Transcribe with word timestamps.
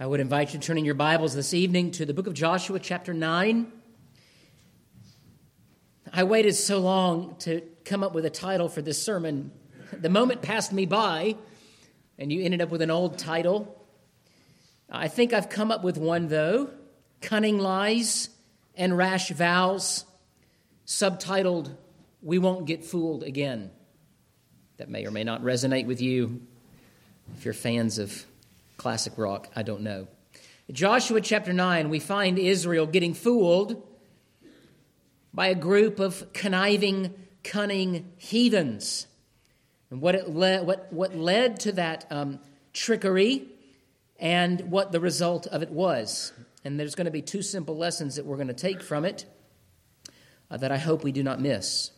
I 0.00 0.06
would 0.06 0.18
invite 0.18 0.52
you 0.52 0.58
to 0.58 0.66
turn 0.66 0.76
in 0.76 0.84
your 0.84 0.96
Bibles 0.96 1.36
this 1.36 1.54
evening 1.54 1.92
to 1.92 2.04
the 2.04 2.12
book 2.12 2.26
of 2.26 2.34
Joshua, 2.34 2.80
chapter 2.80 3.14
9. 3.14 3.70
I 6.12 6.24
waited 6.24 6.54
so 6.54 6.80
long 6.80 7.36
to 7.40 7.60
come 7.84 8.02
up 8.02 8.12
with 8.12 8.24
a 8.24 8.30
title 8.30 8.68
for 8.68 8.82
this 8.82 9.00
sermon. 9.00 9.52
The 9.92 10.08
moment 10.08 10.42
passed 10.42 10.72
me 10.72 10.84
by, 10.84 11.36
and 12.18 12.32
you 12.32 12.42
ended 12.42 12.60
up 12.60 12.70
with 12.70 12.82
an 12.82 12.90
old 12.90 13.18
title. 13.18 13.86
I 14.90 15.06
think 15.06 15.32
I've 15.32 15.48
come 15.48 15.70
up 15.70 15.84
with 15.84 15.96
one, 15.96 16.26
though 16.26 16.70
Cunning 17.20 17.60
Lies 17.60 18.30
and 18.74 18.98
Rash 18.98 19.30
Vows, 19.30 20.04
subtitled, 20.88 21.70
We 22.20 22.40
Won't 22.40 22.66
Get 22.66 22.84
Fooled 22.84 23.22
Again. 23.22 23.70
That 24.78 24.88
may 24.88 25.06
or 25.06 25.12
may 25.12 25.22
not 25.22 25.40
resonate 25.42 25.86
with 25.86 26.00
you 26.00 26.42
if 27.36 27.44
you're 27.44 27.54
fans 27.54 28.00
of 28.00 28.26
classic 28.76 29.14
rock, 29.16 29.48
I 29.54 29.62
don't 29.62 29.82
know. 29.82 30.08
Joshua 30.72 31.20
chapter 31.20 31.52
9, 31.52 31.90
we 31.90 32.00
find 32.00 32.38
Israel 32.38 32.86
getting 32.86 33.12
fooled 33.12 33.82
by 35.32 35.48
a 35.48 35.54
group 35.54 35.98
of 35.98 36.32
conniving, 36.32 37.12
cunning 37.42 38.12
heathens. 38.16 39.06
And 39.90 40.00
what, 40.00 40.14
it 40.14 40.28
le- 40.28 40.64
what, 40.64 40.92
what 40.92 41.14
led 41.14 41.60
to 41.60 41.72
that 41.72 42.06
um, 42.10 42.40
trickery 42.72 43.46
and 44.18 44.60
what 44.70 44.90
the 44.90 45.00
result 45.00 45.46
of 45.48 45.62
it 45.62 45.70
was. 45.70 46.32
And 46.64 46.80
there's 46.80 46.94
going 46.94 47.04
to 47.04 47.10
be 47.10 47.20
two 47.20 47.42
simple 47.42 47.76
lessons 47.76 48.16
that 48.16 48.24
we're 48.24 48.36
going 48.36 48.48
to 48.48 48.54
take 48.54 48.82
from 48.82 49.04
it 49.04 49.26
uh, 50.50 50.56
that 50.56 50.72
I 50.72 50.78
hope 50.78 51.04
we 51.04 51.12
do 51.12 51.22
not 51.22 51.40
miss. 51.40 51.90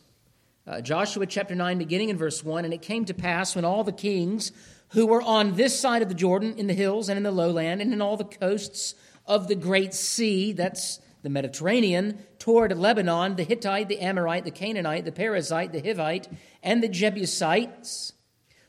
Uh, 0.67 0.81
Joshua 0.81 1.27
chapter 1.27 1.55
9, 1.55 1.79
beginning 1.79 2.09
in 2.09 2.19
verse 2.19 2.43
1 2.43 2.65
And 2.65 2.75
it 2.75 2.83
came 2.83 3.05
to 3.05 3.15
pass 3.15 3.55
when 3.55 3.65
all 3.65 3.85
the 3.85 3.93
kings 3.93 4.51
who 4.91 5.07
were 5.07 5.23
on 5.23 5.57
this 5.57 5.79
side 5.79 6.03
of 6.03 6.09
the 6.09 6.15
Jordan, 6.15 6.55
in 6.57 6.67
the 6.67 6.75
hills 6.75 7.09
and 7.09 7.17
in 7.17 7.23
the 7.23 7.31
lowland, 7.31 7.81
and 7.81 7.93
in 7.93 8.01
all 8.01 8.17
the 8.17 8.25
coasts 8.25 8.95
of 9.27 9.49
the 9.49 9.55
great 9.55 9.93
sea, 9.93 10.53
that's 10.53 11.01
the 11.23 11.31
Mediterranean, 11.31 12.25
toward 12.39 12.77
Lebanon, 12.77 13.35
the 13.35 13.43
Hittite, 13.43 13.89
the 13.89 13.99
Amorite, 13.99 14.45
the 14.45 14.51
Canaanite, 14.53 15.05
the 15.05 15.13
Perizzite, 15.13 15.73
the 15.73 15.83
Hivite, 15.83 16.29
and 16.63 16.83
the 16.83 16.89
Jebusites, 16.89 18.13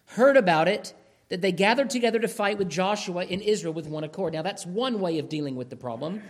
heard 0.06 0.38
about 0.38 0.68
it, 0.68 0.94
that 1.30 1.42
they 1.42 1.52
gathered 1.52 1.90
together 1.90 2.20
to 2.20 2.28
fight 2.28 2.58
with 2.58 2.70
Joshua 2.70 3.26
in 3.26 3.42
Israel 3.42 3.74
with 3.74 3.88
one 3.88 4.04
accord. 4.04 4.34
Now, 4.34 4.42
that's 4.42 4.66
one 4.66 5.00
way 5.00 5.20
of 5.20 5.30
dealing 5.30 5.56
with 5.56 5.70
the 5.70 5.76
problem, 5.76 6.24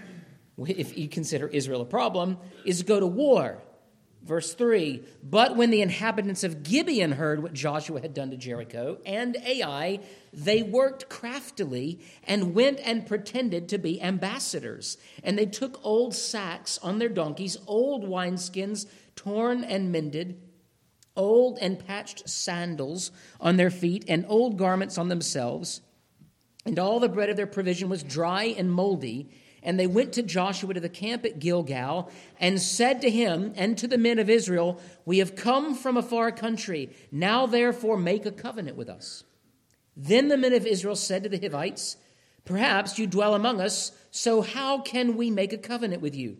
if 0.58 0.98
you 0.98 1.08
consider 1.08 1.48
Israel 1.48 1.82
a 1.82 1.86
problem, 1.86 2.38
is 2.66 2.84
go 2.84 3.00
to 3.00 3.08
war. 3.08 3.62
Verse 4.28 4.54
3 4.54 5.04
But 5.24 5.56
when 5.56 5.70
the 5.72 5.82
inhabitants 5.82 6.44
of 6.44 6.62
Gibeon 6.62 7.14
heard 7.14 7.42
what 7.42 7.54
Joshua 7.54 8.02
had 8.02 8.14
done 8.14 8.30
to 8.32 8.38
Jericho 8.38 9.00
and 9.06 9.38
Ai, 9.38 10.02
they 10.34 10.62
worked 10.62 11.08
craftily 11.08 12.02
and 12.26 12.54
went 12.54 12.80
and 12.84 13.08
pretended 13.08 13.70
to 13.70 13.78
be 13.78 14.02
ambassadors. 14.02 14.98
And 15.24 15.40
they 15.40 15.46
took 15.46 15.80
old 15.84 16.14
sacks 16.14 16.78
on 16.84 17.00
their 17.00 17.10
donkeys, 17.10 17.58
old 17.66 18.04
wineskins 18.04 18.86
torn 19.16 19.64
and 19.64 19.92
mended, 19.94 20.42
old 21.16 21.58
and 21.62 21.80
patched 21.80 22.30
sandals 22.30 23.12
on 23.40 23.56
their 23.56 23.72
feet, 23.72 24.04
and 24.10 24.26
old 24.28 24.58
garments 24.58 24.98
on 24.98 25.08
themselves. 25.08 25.80
And 26.66 26.78
all 26.78 27.00
the 27.00 27.08
bread 27.08 27.30
of 27.30 27.38
their 27.38 27.48
provision 27.48 27.88
was 27.88 28.04
dry 28.04 28.44
and 28.44 28.70
moldy 28.70 29.32
and 29.68 29.78
they 29.78 29.86
went 29.86 30.14
to 30.14 30.24
Joshua 30.24 30.74
to 30.74 30.80
the 30.80 30.88
camp 30.88 31.26
at 31.26 31.40
Gilgal 31.40 32.10
and 32.40 32.62
said 32.62 33.02
to 33.02 33.10
him 33.10 33.52
and 33.58 33.78
to 33.78 33.86
the 33.86 33.98
men 33.98 34.18
of 34.18 34.30
Israel, 34.30 34.80
We 35.04 35.18
have 35.18 35.36
come 35.36 35.76
from 35.76 35.98
a 35.98 36.02
far 36.02 36.32
country. 36.32 36.96
Now 37.12 37.46
therefore 37.46 37.98
make 37.98 38.26
a 38.26 38.32
covenant 38.32 38.78
with 38.78 38.88
us. 38.88 39.26
Then 39.94 40.30
the 40.30 40.38
men 40.38 40.54
of 40.54 40.66
Israel 40.66 40.96
said 40.96 41.24
to 41.24 41.30
the 41.30 41.38
Hivites, 41.38 41.98
Perhaps 42.46 42.98
you 42.98 43.08
dwell 43.08 43.36
among 43.36 43.60
us, 43.60 43.92
so 44.10 44.42
how 44.42 44.80
can 44.80 45.18
we 45.18 45.30
make 45.30 45.52
a 45.52 45.58
covenant 45.58 46.02
with 46.02 46.16
you? 46.16 46.38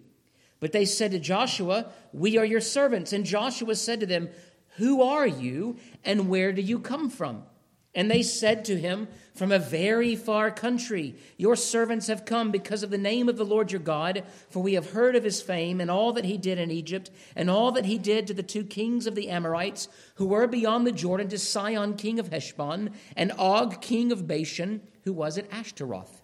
But 0.62 0.72
they 0.72 0.86
said 0.86 1.12
to 1.12 1.20
Joshua, 1.20 1.88
We 2.14 2.38
are 2.38 2.46
your 2.46 2.62
servants. 2.62 3.12
And 3.12 3.26
Joshua 3.26 3.76
said 3.76 4.00
to 4.00 4.06
them, 4.06 4.30
Who 4.78 5.02
are 5.02 5.28
you, 5.28 5.76
and 6.06 6.30
where 6.30 6.54
do 6.54 6.62
you 6.62 6.80
come 6.80 7.10
from? 7.10 7.44
And 7.98 8.12
they 8.12 8.22
said 8.22 8.64
to 8.66 8.78
him, 8.78 9.08
From 9.34 9.52
a 9.52 9.58
very 9.58 10.16
far 10.16 10.52
country, 10.52 11.16
your 11.36 11.56
servants 11.56 12.06
have 12.06 12.26
come 12.26 12.52
because 12.52 12.84
of 12.84 12.92
the 12.92 12.98
name 13.00 13.28
of 13.28 13.38
the 13.38 13.44
Lord 13.44 13.72
your 13.72 13.82
God, 13.82 14.24
for 14.52 14.62
we 14.62 14.76
have 14.76 14.92
heard 14.92 15.16
of 15.16 15.24
his 15.24 15.42
fame 15.42 15.82
and 15.82 15.90
all 15.90 16.14
that 16.14 16.24
he 16.24 16.38
did 16.38 16.60
in 16.60 16.70
Egypt, 16.70 17.10
and 17.36 17.50
all 17.50 17.72
that 17.72 17.86
he 17.86 17.98
did 17.98 18.28
to 18.28 18.36
the 18.36 18.44
two 18.44 18.64
kings 18.64 19.08
of 19.08 19.16
the 19.16 19.30
Amorites, 19.30 19.88
who 20.16 20.28
were 20.28 20.46
beyond 20.46 20.86
the 20.86 20.92
Jordan, 20.92 21.28
to 21.30 21.40
Sihon, 21.40 21.96
king 21.96 22.20
of 22.20 22.28
Heshbon, 22.28 22.92
and 23.16 23.32
Og, 23.40 23.82
king 23.82 24.12
of 24.12 24.28
Bashan, 24.28 24.82
who 25.04 25.12
was 25.12 25.40
at 25.40 25.52
Ashtaroth. 25.52 26.22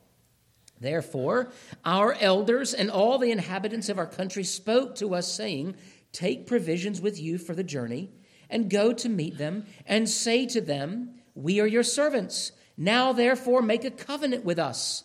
Therefore, 0.80 1.52
our 1.84 2.14
elders 2.20 2.76
and 2.76 2.92
all 2.92 3.18
the 3.18 3.32
inhabitants 3.32 3.90
of 3.90 3.98
our 3.98 4.06
country 4.06 4.44
spoke 4.44 4.94
to 4.98 5.16
us, 5.16 5.34
saying, 5.34 5.76
Take 6.12 6.46
provisions 6.46 7.02
with 7.02 7.20
you 7.20 7.40
for 7.40 7.56
the 7.56 7.64
journey, 7.64 8.12
and 8.48 8.70
go 8.70 8.94
to 8.94 9.10
meet 9.10 9.40
them, 9.40 9.66
and 9.88 10.08
say 10.08 10.46
to 10.46 10.62
them, 10.62 11.16
we 11.36 11.60
are 11.60 11.68
your 11.68 11.84
servants. 11.84 12.52
Now, 12.78 13.14
therefore, 13.14 13.62
make 13.62 13.84
a 13.84 13.92
covenant 13.92 14.44
with 14.46 14.60
us. 14.60 15.04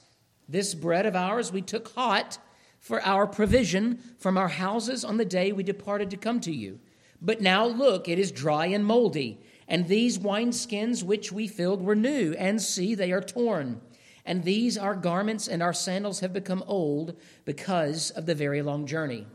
This 0.49 0.75
bread 0.75 1.07
of 1.07 1.15
ours 1.15 1.53
we 1.53 1.63
took 1.63 1.93
hot 1.95 2.39
for 2.81 3.03
our 3.03 3.27
provision 3.27 3.99
from 4.19 4.39
our 4.39 4.49
houses 4.49 5.05
on 5.05 5.17
the 5.17 5.25
day 5.25 5.53
we 5.53 5.63
departed 5.63 6.11
to 6.11 6.17
come 6.17 6.41
to 6.41 6.53
you. 6.53 6.81
But 7.21 7.41
now 7.41 7.67
look, 7.67 8.09
it 8.09 8.19
is 8.19 8.31
dry 8.33 8.67
and 8.67 8.85
moldy, 8.85 9.41
and 9.67 9.87
these 9.87 10.19
wineskins 10.19 11.03
which 11.03 11.33
we 11.33 11.49
filled 11.49 11.83
were 11.83 11.97
new, 11.97 12.35
and 12.39 12.63
see, 12.63 12.95
they 12.95 13.13
are 13.13 13.21
torn. 13.21 13.81
And 14.25 14.45
these 14.45 14.79
our 14.79 14.95
garments 14.95 15.49
and 15.49 15.63
our 15.63 15.73
sandals 15.73 16.21
have 16.21 16.33
become 16.33 16.63
old 16.67 17.17
because 17.45 18.11
of 18.11 18.27
the 18.27 18.35
very 18.35 18.63
long 18.63 18.87
journey. 18.87 19.27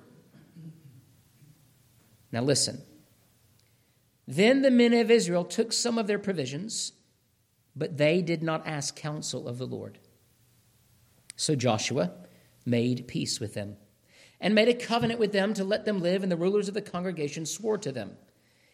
Now 2.32 2.42
listen. 2.42 2.82
Then 4.28 4.62
the 4.62 4.72
men 4.72 4.94
of 4.94 5.12
Israel 5.12 5.44
took 5.44 5.74
some 5.74 5.98
of 5.98 6.08
their 6.08 6.20
provisions, 6.20 6.94
but 7.76 7.98
they 7.98 8.22
did 8.22 8.44
not 8.44 8.66
ask 8.66 8.96
counsel 8.96 9.48
of 9.48 9.58
the 9.58 9.68
Lord. 9.68 10.00
So 11.36 11.56
Joshua 11.56 12.12
made 12.66 13.08
peace 13.08 13.40
with 13.40 13.54
them 13.54 13.78
and 14.40 14.54
made 14.54 14.70
a 14.70 14.74
covenant 14.74 15.20
with 15.20 15.32
them 15.32 15.54
to 15.54 15.64
let 15.64 15.86
them 15.86 16.02
live, 16.02 16.22
and 16.22 16.32
the 16.32 16.38
rulers 16.38 16.68
of 16.68 16.74
the 16.74 16.82
congregation 16.82 17.46
swore 17.46 17.78
to 17.78 17.92
them. 17.92 18.12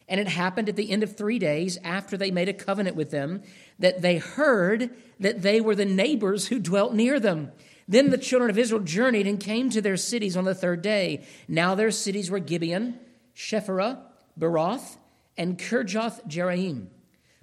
And 0.07 0.19
it 0.19 0.27
happened 0.27 0.67
at 0.67 0.75
the 0.75 0.89
end 0.89 1.03
of 1.03 1.15
three 1.15 1.37
days, 1.37 1.77
after 1.83 2.17
they 2.17 2.31
made 2.31 2.49
a 2.49 2.53
covenant 2.53 2.95
with 2.95 3.11
them, 3.11 3.43
that 3.77 4.01
they 4.01 4.17
heard 4.17 4.89
that 5.19 5.43
they 5.43 5.61
were 5.61 5.75
the 5.75 5.85
neighbors 5.85 6.47
who 6.47 6.59
dwelt 6.59 6.95
near 6.95 7.19
them. 7.19 7.51
Then 7.87 8.09
the 8.09 8.17
children 8.17 8.49
of 8.49 8.57
Israel 8.57 8.81
journeyed 8.81 9.27
and 9.27 9.39
came 9.39 9.69
to 9.69 9.81
their 9.81 9.97
cities 9.97 10.35
on 10.35 10.45
the 10.45 10.55
third 10.55 10.81
day. 10.81 11.23
Now 11.47 11.75
their 11.75 11.91
cities 11.91 12.31
were 12.31 12.39
Gibeon, 12.39 12.99
Chephirah, 13.35 13.99
Beeroth, 14.39 14.97
and 15.39 15.57
Kirjath 15.57 16.27
Jearim. 16.27 16.87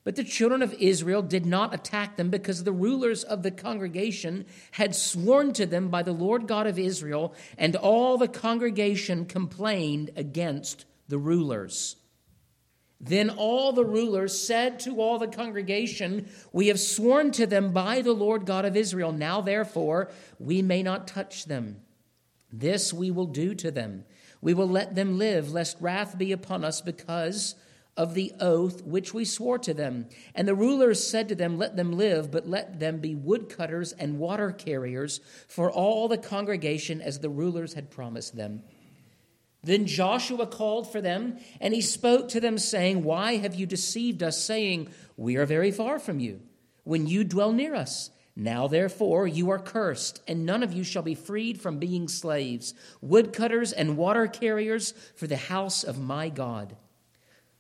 But 0.05 0.15
the 0.15 0.23
children 0.23 0.63
of 0.63 0.73
Israel 0.75 1.23
did 1.23 1.45
not 1.47 1.75
attack 1.75 2.17
them 2.17 2.31
because 2.31 2.63
the 2.63 2.71
rulers 2.71 3.25
of 3.25 3.43
the 3.43 3.51
congregation 3.51 4.45
had 4.73 4.95
sworn 4.95 5.53
to 5.55 5.67
them 5.67 5.89
by 5.89 6.05
the 6.05 6.13
Lord 6.13 6.47
God 6.47 6.69
of 6.69 6.79
Israel, 6.79 7.35
and 7.59 7.75
all 7.75 8.17
the 8.17 8.29
congregation 8.29 9.25
complained 9.25 10.11
against 10.15 10.85
the 11.09 11.19
rulers. 11.19 11.97
Then 13.01 13.31
all 13.31 13.73
the 13.73 13.85
rulers 13.85 14.39
said 14.41 14.79
to 14.81 15.01
all 15.01 15.19
the 15.19 15.27
congregation, 15.27 16.29
We 16.53 16.69
have 16.69 16.79
sworn 16.79 17.33
to 17.33 17.47
them 17.47 17.73
by 17.73 18.03
the 18.03 18.13
Lord 18.13 18.47
God 18.47 18.65
of 18.65 18.77
Israel. 18.77 19.11
Now, 19.11 19.41
therefore, 19.41 20.11
we 20.39 20.63
may 20.63 20.83
not 20.83 21.09
touch 21.09 21.47
them. 21.47 21.81
This 22.53 22.93
we 22.93 23.11
will 23.11 23.27
do 23.27 23.55
to 23.57 23.71
them. 23.71 24.05
We 24.41 24.55
will 24.55 24.69
let 24.69 24.95
them 24.95 25.19
live, 25.19 25.51
lest 25.51 25.79
wrath 25.81 26.17
be 26.17 26.31
upon 26.31 26.65
us 26.65 26.81
because 26.81 27.57
of 27.97 28.15
the 28.15 28.33
oath 28.41 28.83
which 28.83 29.15
we 29.15 29.25
swore 29.25 29.59
to 29.59 29.73
them. 29.73 30.07
And 30.35 30.47
the 30.47 30.55
rulers 30.55 31.07
said 31.07 31.29
to 31.29 31.35
them, 31.35 31.59
Let 31.59 31.77
them 31.77 31.93
live, 31.93 32.31
but 32.31 32.49
let 32.49 32.79
them 32.79 32.99
be 32.99 33.15
woodcutters 33.15 33.93
and 33.93 34.19
water 34.19 34.53
carriers 34.53 35.21
for 35.49 35.71
all 35.71 36.09
the 36.09 36.19
congregation 36.19 37.01
as 37.01 37.21
the 37.21 37.31
rulers 37.31 37.75
had 37.75 37.91
promised 37.91 38.37
them. 38.37 38.63
Then 39.63 39.87
Joshua 39.87 40.47
called 40.47 40.93
for 40.93 41.01
them, 41.01 41.39
and 41.61 41.75
he 41.75 41.81
spoke 41.81 42.29
to 42.29 42.41
them, 42.41 42.57
saying, 42.57 43.03
Why 43.03 43.37
have 43.37 43.57
you 43.57 43.67
deceived 43.67 44.23
us, 44.23 44.41
saying, 44.41 44.89
We 45.17 45.37
are 45.37 45.47
very 45.47 45.73
far 45.73 45.99
from 45.99 46.21
you, 46.21 46.41
when 46.85 47.07
you 47.07 47.25
dwell 47.25 47.53
near 47.53 47.75
us? 47.75 48.11
Now, 48.37 48.69
therefore, 48.69 49.27
you 49.27 49.51
are 49.51 49.59
cursed, 49.59 50.21
and 50.29 50.45
none 50.45 50.63
of 50.63 50.75
you 50.75 50.85
shall 50.85 51.03
be 51.03 51.15
freed 51.15 51.59
from 51.59 51.79
being 51.79 52.07
slaves, 52.07 52.75
woodcutters 53.01 53.73
and 53.73 53.97
water 53.97 54.27
carriers 54.27 54.93
for 55.17 55.27
the 55.27 55.37
house 55.37 55.83
of 55.83 55.99
my 55.99 56.29
God. 56.29 56.77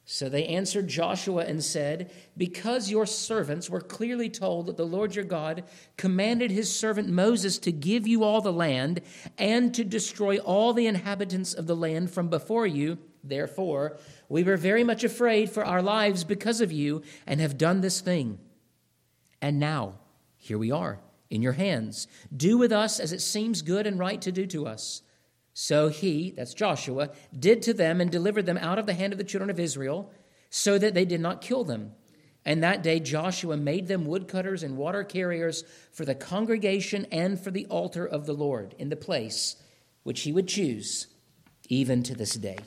So 0.08 0.28
they 0.28 0.46
answered 0.46 0.86
Joshua 0.86 1.44
and 1.46 1.62
said, 1.62 2.12
Because 2.36 2.92
your 2.92 3.06
servants 3.06 3.68
were 3.68 3.80
clearly 3.80 4.30
told 4.30 4.66
that 4.66 4.76
the 4.76 4.86
Lord 4.86 5.16
your 5.16 5.24
God 5.24 5.64
commanded 5.96 6.52
his 6.52 6.72
servant 6.72 7.08
Moses 7.08 7.58
to 7.58 7.72
give 7.72 8.06
you 8.06 8.22
all 8.22 8.40
the 8.40 8.52
land 8.52 9.00
and 9.36 9.74
to 9.74 9.82
destroy 9.82 10.38
all 10.38 10.72
the 10.72 10.86
inhabitants 10.86 11.54
of 11.54 11.66
the 11.66 11.74
land 11.74 12.12
from 12.12 12.28
before 12.28 12.68
you, 12.68 12.98
therefore 13.24 13.98
we 14.28 14.44
were 14.44 14.56
very 14.56 14.84
much 14.84 15.02
afraid 15.02 15.50
for 15.50 15.64
our 15.64 15.82
lives 15.82 16.22
because 16.22 16.60
of 16.60 16.70
you 16.70 17.02
and 17.26 17.40
have 17.40 17.58
done 17.58 17.80
this 17.80 18.00
thing. 18.00 18.38
And 19.42 19.58
now, 19.58 19.94
here 20.36 20.56
we 20.56 20.70
are, 20.70 21.00
in 21.30 21.42
your 21.42 21.54
hands. 21.54 22.06
Do 22.34 22.56
with 22.56 22.70
us 22.70 23.00
as 23.00 23.12
it 23.12 23.20
seems 23.20 23.60
good 23.60 23.88
and 23.88 23.98
right 23.98 24.22
to 24.22 24.30
do 24.30 24.46
to 24.46 24.68
us. 24.68 25.02
So 25.58 25.88
he, 25.88 26.32
that's 26.32 26.52
Joshua, 26.52 27.12
did 27.34 27.62
to 27.62 27.72
them 27.72 27.98
and 27.98 28.10
delivered 28.10 28.44
them 28.44 28.58
out 28.58 28.78
of 28.78 28.84
the 28.84 28.92
hand 28.92 29.14
of 29.14 29.18
the 29.18 29.24
children 29.24 29.48
of 29.48 29.58
Israel, 29.58 30.12
so 30.50 30.76
that 30.76 30.92
they 30.92 31.06
did 31.06 31.22
not 31.22 31.40
kill 31.40 31.64
them. 31.64 31.92
And 32.44 32.62
that 32.62 32.82
day 32.82 33.00
Joshua 33.00 33.56
made 33.56 33.88
them 33.88 34.04
woodcutters 34.04 34.62
and 34.62 34.76
water 34.76 35.02
carriers 35.02 35.64
for 35.92 36.04
the 36.04 36.14
congregation 36.14 37.06
and 37.10 37.40
for 37.40 37.50
the 37.50 37.64
altar 37.68 38.04
of 38.04 38.26
the 38.26 38.34
Lord 38.34 38.74
in 38.78 38.90
the 38.90 38.96
place 38.96 39.56
which 40.02 40.20
he 40.24 40.32
would 40.32 40.46
choose, 40.46 41.06
even 41.70 42.02
to 42.02 42.14
this 42.14 42.34
day. 42.34 42.58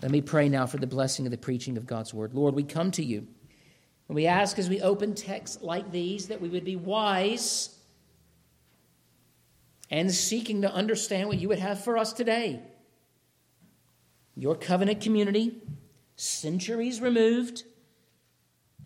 Let 0.00 0.10
me 0.10 0.22
pray 0.22 0.48
now 0.48 0.64
for 0.64 0.78
the 0.78 0.86
blessing 0.86 1.26
of 1.26 1.32
the 1.32 1.36
preaching 1.36 1.76
of 1.76 1.86
God's 1.86 2.14
word. 2.14 2.32
Lord, 2.32 2.54
we 2.54 2.62
come 2.62 2.90
to 2.92 3.04
you. 3.04 3.26
And 4.08 4.14
we 4.14 4.26
ask 4.26 4.58
as 4.58 4.70
we 4.70 4.80
open 4.80 5.14
texts 5.14 5.60
like 5.60 5.92
these 5.92 6.28
that 6.28 6.40
we 6.40 6.48
would 6.48 6.64
be 6.64 6.76
wise 6.76 7.76
and 9.92 10.10
seeking 10.10 10.62
to 10.62 10.72
understand 10.72 11.28
what 11.28 11.38
you 11.38 11.48
would 11.48 11.58
have 11.58 11.84
for 11.84 11.98
us 11.98 12.14
today. 12.14 12.62
Your 14.34 14.56
covenant 14.56 15.02
community, 15.02 15.58
centuries 16.16 17.02
removed, 17.02 17.64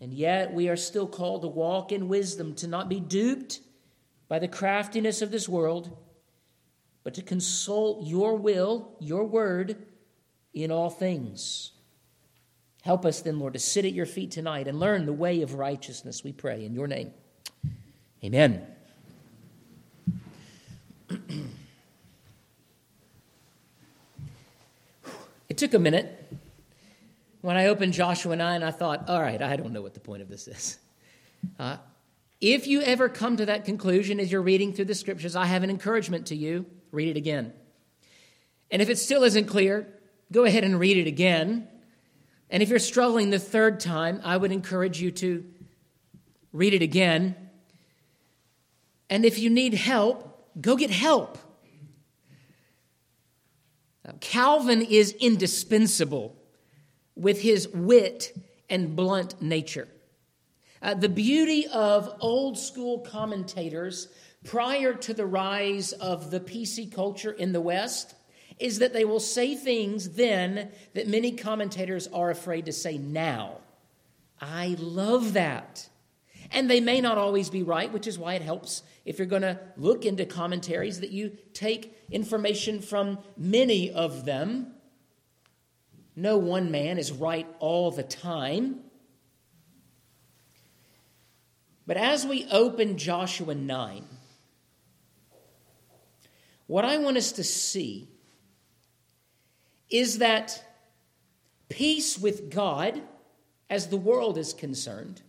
and 0.01 0.13
yet 0.13 0.53
we 0.53 0.67
are 0.67 0.75
still 0.75 1.07
called 1.07 1.43
to 1.43 1.47
walk 1.47 1.93
in 1.93 2.09
wisdom, 2.09 2.53
to 2.55 2.67
not 2.67 2.89
be 2.89 2.99
duped 2.99 3.61
by 4.27 4.37
the 4.37 4.49
craftiness 4.49 5.21
of 5.21 5.31
this 5.31 5.47
world, 5.47 5.97
but 7.05 7.13
to 7.13 7.21
consult 7.21 8.05
your 8.05 8.35
will, 8.35 8.91
your 8.99 9.23
word, 9.23 9.77
in 10.53 10.71
all 10.71 10.89
things. 10.89 11.71
Help 12.81 13.05
us 13.05 13.21
then, 13.21 13.39
Lord, 13.39 13.53
to 13.53 13.59
sit 13.59 13.85
at 13.85 13.93
your 13.93 14.05
feet 14.05 14.31
tonight 14.31 14.67
and 14.67 14.77
learn 14.77 15.05
the 15.05 15.13
way 15.13 15.41
of 15.41 15.53
righteousness, 15.53 16.25
we 16.25 16.33
pray, 16.33 16.65
in 16.65 16.73
your 16.73 16.87
name. 16.87 17.13
Amen. 18.23 18.76
It 25.49 25.57
took 25.57 25.73
a 25.73 25.79
minute 25.79 26.27
when 27.41 27.55
I 27.55 27.67
opened 27.67 27.93
Joshua 27.93 28.35
9, 28.35 28.63
I 28.63 28.71
thought, 28.71 29.09
all 29.09 29.21
right, 29.21 29.41
I 29.41 29.55
don't 29.55 29.71
know 29.71 29.81
what 29.81 29.93
the 29.93 29.99
point 29.99 30.21
of 30.21 30.29
this 30.29 30.47
is. 30.47 30.77
Uh, 31.59 31.77
if 32.41 32.67
you 32.67 32.81
ever 32.81 33.09
come 33.09 33.37
to 33.37 33.45
that 33.45 33.63
conclusion 33.63 34.19
as 34.19 34.31
you're 34.31 34.41
reading 34.41 34.73
through 34.73 34.85
the 34.85 34.95
scriptures, 34.95 35.35
I 35.35 35.45
have 35.45 35.63
an 35.63 35.69
encouragement 35.69 36.27
to 36.27 36.35
you 36.35 36.65
read 36.91 37.09
it 37.09 37.17
again. 37.17 37.53
And 38.71 38.81
if 38.81 38.89
it 38.89 38.97
still 38.97 39.23
isn't 39.23 39.45
clear, 39.45 39.87
go 40.31 40.43
ahead 40.43 40.63
and 40.63 40.79
read 40.79 40.97
it 40.97 41.07
again. 41.07 41.67
And 42.49 42.63
if 42.63 42.69
you're 42.69 42.79
struggling 42.79 43.29
the 43.29 43.39
third 43.39 43.79
time, 43.79 44.21
I 44.23 44.37
would 44.37 44.51
encourage 44.51 45.01
you 45.01 45.11
to 45.11 45.45
read 46.53 46.73
it 46.73 46.81
again. 46.81 47.35
And 49.09 49.25
if 49.25 49.39
you 49.39 49.49
need 49.49 49.73
help, 49.73 50.49
go 50.59 50.75
get 50.75 50.89
help. 50.89 51.37
Calvin 54.19 54.81
is 54.81 55.13
indispensable 55.13 56.35
with 57.15 57.41
his 57.41 57.67
wit 57.69 58.37
and 58.69 58.95
blunt 58.95 59.41
nature. 59.41 59.87
Uh, 60.81 60.93
the 60.93 61.09
beauty 61.09 61.65
of 61.67 62.15
old 62.19 62.57
school 62.57 62.99
commentators 62.99 64.07
prior 64.43 64.93
to 64.93 65.13
the 65.13 65.25
rise 65.25 65.91
of 65.93 66.31
the 66.31 66.39
PC 66.39 66.91
culture 66.91 67.31
in 67.31 67.51
the 67.51 67.61
West 67.61 68.15
is 68.59 68.79
that 68.79 68.93
they 68.93 69.05
will 69.05 69.19
say 69.19 69.55
things 69.55 70.11
then 70.11 70.71
that 70.93 71.07
many 71.07 71.31
commentators 71.31 72.07
are 72.07 72.29
afraid 72.29 72.65
to 72.65 72.73
say 72.73 72.97
now. 72.97 73.57
I 74.39 74.75
love 74.79 75.33
that. 75.33 75.89
And 76.51 76.69
they 76.69 76.79
may 76.79 77.01
not 77.01 77.17
always 77.17 77.49
be 77.49 77.63
right, 77.63 77.91
which 77.91 78.07
is 78.07 78.17
why 78.17 78.35
it 78.35 78.41
helps 78.41 78.83
if 79.07 79.17
you're 79.17 79.25
going 79.25 79.41
to 79.41 79.59
look 79.75 80.05
into 80.05 80.25
commentaries 80.25 80.99
that 80.99 81.09
you 81.09 81.35
take 81.53 81.97
information 82.11 82.81
from 82.81 83.17
many 83.35 83.89
of 83.89 84.25
them 84.25 84.75
no 86.17 86.39
one 86.39 86.71
man 86.71 86.97
is 86.97 87.11
right 87.11 87.45
all 87.59 87.91
the 87.91 88.01
time. 88.01 88.79
But 91.85 91.95
as 91.95 92.25
we 92.25 92.47
open 92.51 92.97
Joshua 92.97 93.53
9, 93.53 94.03
what 96.65 96.83
I 96.83 96.97
want 96.97 97.17
us 97.17 97.33
to 97.33 97.43
see 97.43 98.09
is 99.91 100.17
that 100.17 100.65
peace 101.69 102.17
with 102.17 102.49
God, 102.49 102.99
as 103.69 103.87
the 103.87 103.95
world 103.95 104.39
is 104.39 104.53
concerned, 104.53 105.21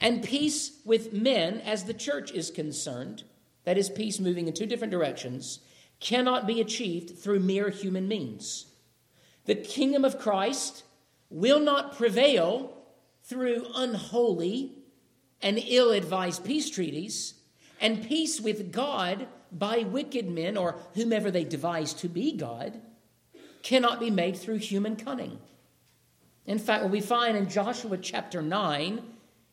and 0.00 0.22
peace 0.22 0.80
with 0.84 1.12
men, 1.12 1.60
as 1.60 1.84
the 1.84 1.94
church 1.94 2.30
is 2.32 2.50
concerned, 2.50 3.24
that 3.64 3.78
is, 3.78 3.90
peace 3.90 4.20
moving 4.20 4.46
in 4.46 4.54
two 4.54 4.66
different 4.66 4.92
directions, 4.92 5.60
cannot 6.00 6.46
be 6.46 6.60
achieved 6.60 7.18
through 7.18 7.40
mere 7.40 7.70
human 7.70 8.06
means. 8.06 8.66
The 9.46 9.56
kingdom 9.56 10.04
of 10.04 10.18
Christ 10.18 10.84
will 11.30 11.60
not 11.60 11.96
prevail 11.96 12.72
through 13.24 13.66
unholy 13.74 14.72
and 15.42 15.58
ill 15.66 15.90
advised 15.90 16.44
peace 16.44 16.70
treaties, 16.70 17.34
and 17.80 18.06
peace 18.06 18.40
with 18.40 18.72
God 18.72 19.28
by 19.52 19.78
wicked 19.78 20.28
men 20.28 20.56
or 20.56 20.76
whomever 20.94 21.30
they 21.30 21.44
devise 21.44 21.94
to 21.94 22.08
be 22.08 22.32
God 22.32 22.80
cannot 23.62 24.00
be 24.00 24.10
made 24.10 24.36
through 24.36 24.58
human 24.58 24.96
cunning. 24.96 25.38
In 26.46 26.58
fact, 26.58 26.82
what 26.82 26.92
we 26.92 27.00
find 27.00 27.36
in 27.36 27.48
Joshua 27.48 27.98
chapter 27.98 28.42
9 28.42 29.02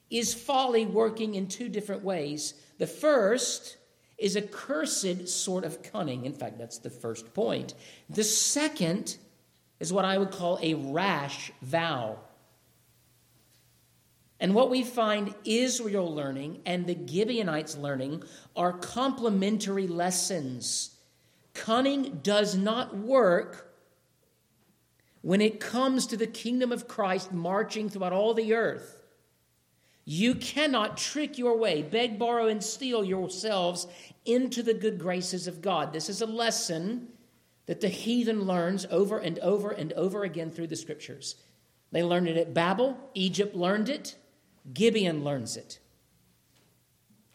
is 0.09 0.33
folly 0.33 0.85
working 0.85 1.35
in 1.35 1.47
two 1.47 1.69
different 1.69 2.03
ways. 2.03 2.53
The 2.77 2.87
first 2.87 3.77
is 4.17 4.35
a 4.35 4.41
cursed 4.41 5.27
sort 5.27 5.65
of 5.65 5.83
cunning. 5.83 6.25
In 6.25 6.33
fact, 6.33 6.57
that's 6.57 6.77
the 6.77 6.89
first 6.89 7.33
point. 7.33 7.73
The 8.09 8.23
second 8.23 9.17
is 9.79 9.91
what 9.91 10.05
I 10.05 10.17
would 10.17 10.31
call 10.31 10.59
a 10.61 10.73
rash 10.73 11.51
vow. 11.61 12.19
And 14.39 14.53
what 14.53 14.69
we 14.69 14.83
find 14.83 15.33
Israel 15.45 16.13
learning 16.13 16.61
and 16.65 16.85
the 16.85 16.97
Gibeonites 17.07 17.77
learning 17.77 18.23
are 18.55 18.73
complementary 18.73 19.87
lessons. 19.87 20.95
Cunning 21.53 22.19
does 22.21 22.55
not 22.55 22.95
work 22.97 23.73
when 25.21 25.41
it 25.41 25.59
comes 25.59 26.05
to 26.07 26.17
the 26.17 26.27
kingdom 26.27 26.71
of 26.71 26.87
Christ 26.87 27.31
marching 27.31 27.89
throughout 27.89 28.13
all 28.13 28.33
the 28.33 28.53
earth. 28.53 29.04
You 30.05 30.35
cannot 30.35 30.97
trick 30.97 31.39
your 31.39 31.57
way, 31.57 31.81
beg, 31.81 32.19
borrow, 32.19 32.47
and 32.47 32.63
steal 32.63 33.03
yourselves 33.03 33.87
into 34.23 34.61
the 34.61 34.73
good 34.75 34.99
graces 34.99 35.47
of 35.47 35.61
God. 35.61 35.91
This 35.91 36.09
is 36.09 36.21
a 36.21 36.27
lesson 36.27 37.07
that 37.65 37.81
the 37.81 37.89
heathen 37.89 38.45
learns 38.45 38.85
over 38.91 39.17
and 39.17 39.39
over 39.39 39.71
and 39.71 39.91
over 39.93 40.23
again 40.23 40.51
through 40.51 40.67
the 40.67 40.75
scriptures. 40.75 41.35
They 41.91 42.03
learned 42.03 42.27
it 42.27 42.37
at 42.37 42.53
Babel, 42.53 42.97
Egypt 43.15 43.55
learned 43.55 43.89
it, 43.89 44.15
Gibeon 44.71 45.23
learns 45.23 45.57
it. 45.57 45.79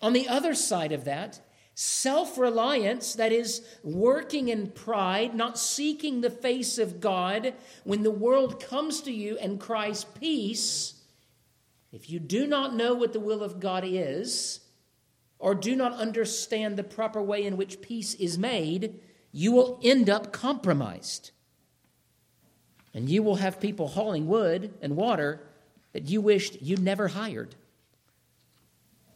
On 0.01 0.13
the 0.13 0.29
other 0.29 0.55
side 0.55 0.93
of 0.93 1.05
that, 1.05 1.41
self 1.75 2.39
reliance, 2.39 3.15
that 3.15 3.33
is, 3.33 3.63
working 3.83 4.49
in 4.49 4.69
pride, 4.69 5.35
not 5.35 5.59
seeking 5.59 6.21
the 6.21 6.31
face 6.31 6.79
of 6.79 7.01
God, 7.01 7.55
when 7.83 8.03
the 8.03 8.11
world 8.11 8.63
comes 8.63 9.01
to 9.03 9.13
you 9.13 9.39
and 9.39 9.59
cries 9.59 10.05
peace, 10.05 11.00
if 11.93 12.09
you 12.09 12.19
do 12.21 12.47
not 12.47 12.75
know 12.75 12.95
what 12.95 13.13
the 13.13 13.21
will 13.21 13.43
of 13.43 13.61
God 13.61 13.85
is, 13.87 14.61
or 15.39 15.55
do 15.55 15.75
not 15.75 15.93
understand 15.95 16.77
the 16.77 16.85
proper 16.85 17.23
way 17.23 17.45
in 17.45 17.57
which 17.57 17.81
peace 17.81 18.15
is 18.15 18.39
made, 18.39 19.01
you 19.33 19.53
will 19.53 19.81
end 19.83 20.09
up 20.09 20.33
compromised. 20.33 21.31
And 22.93 23.09
you 23.09 23.23
will 23.23 23.37
have 23.37 23.61
people 23.61 23.89
hauling 23.89 24.27
wood 24.27 24.75
and 24.83 24.97
water 24.97 25.41
that 25.93 26.09
you 26.09 26.21
wished 26.21 26.61
you 26.61 26.77
never 26.77 27.09
hired. 27.09 27.55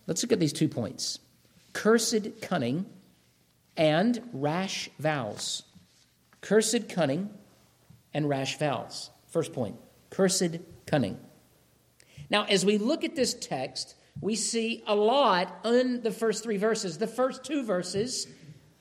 Let's 0.07 0.23
look 0.23 0.33
at 0.33 0.41
these 0.41 0.53
two 0.53 0.69
points 0.69 1.19
cursed 1.73 2.41
cunning 2.41 2.87
and 3.77 4.23
rash 4.33 4.89
vows. 4.99 5.65
Cursed 6.41 6.89
cunning 6.89 7.31
and 8.13 8.29
rash 8.29 8.59
vows. 8.59 9.11
First 9.29 9.53
point 9.53 9.77
cursed 10.11 10.59
cunning. 10.87 11.19
Now, 12.31 12.45
as 12.45 12.65
we 12.65 12.79
look 12.79 13.05
at 13.05 13.17
this 13.17 13.35
text, 13.35 13.95
we 14.21 14.35
see 14.37 14.83
a 14.87 14.95
lot 14.95 15.61
in 15.65 16.03
the 16.03 16.11
first 16.11 16.43
three 16.43 16.57
verses. 16.57 16.99
The 16.99 17.07
first 17.07 17.45
two 17.45 17.65
verses 17.65 18.27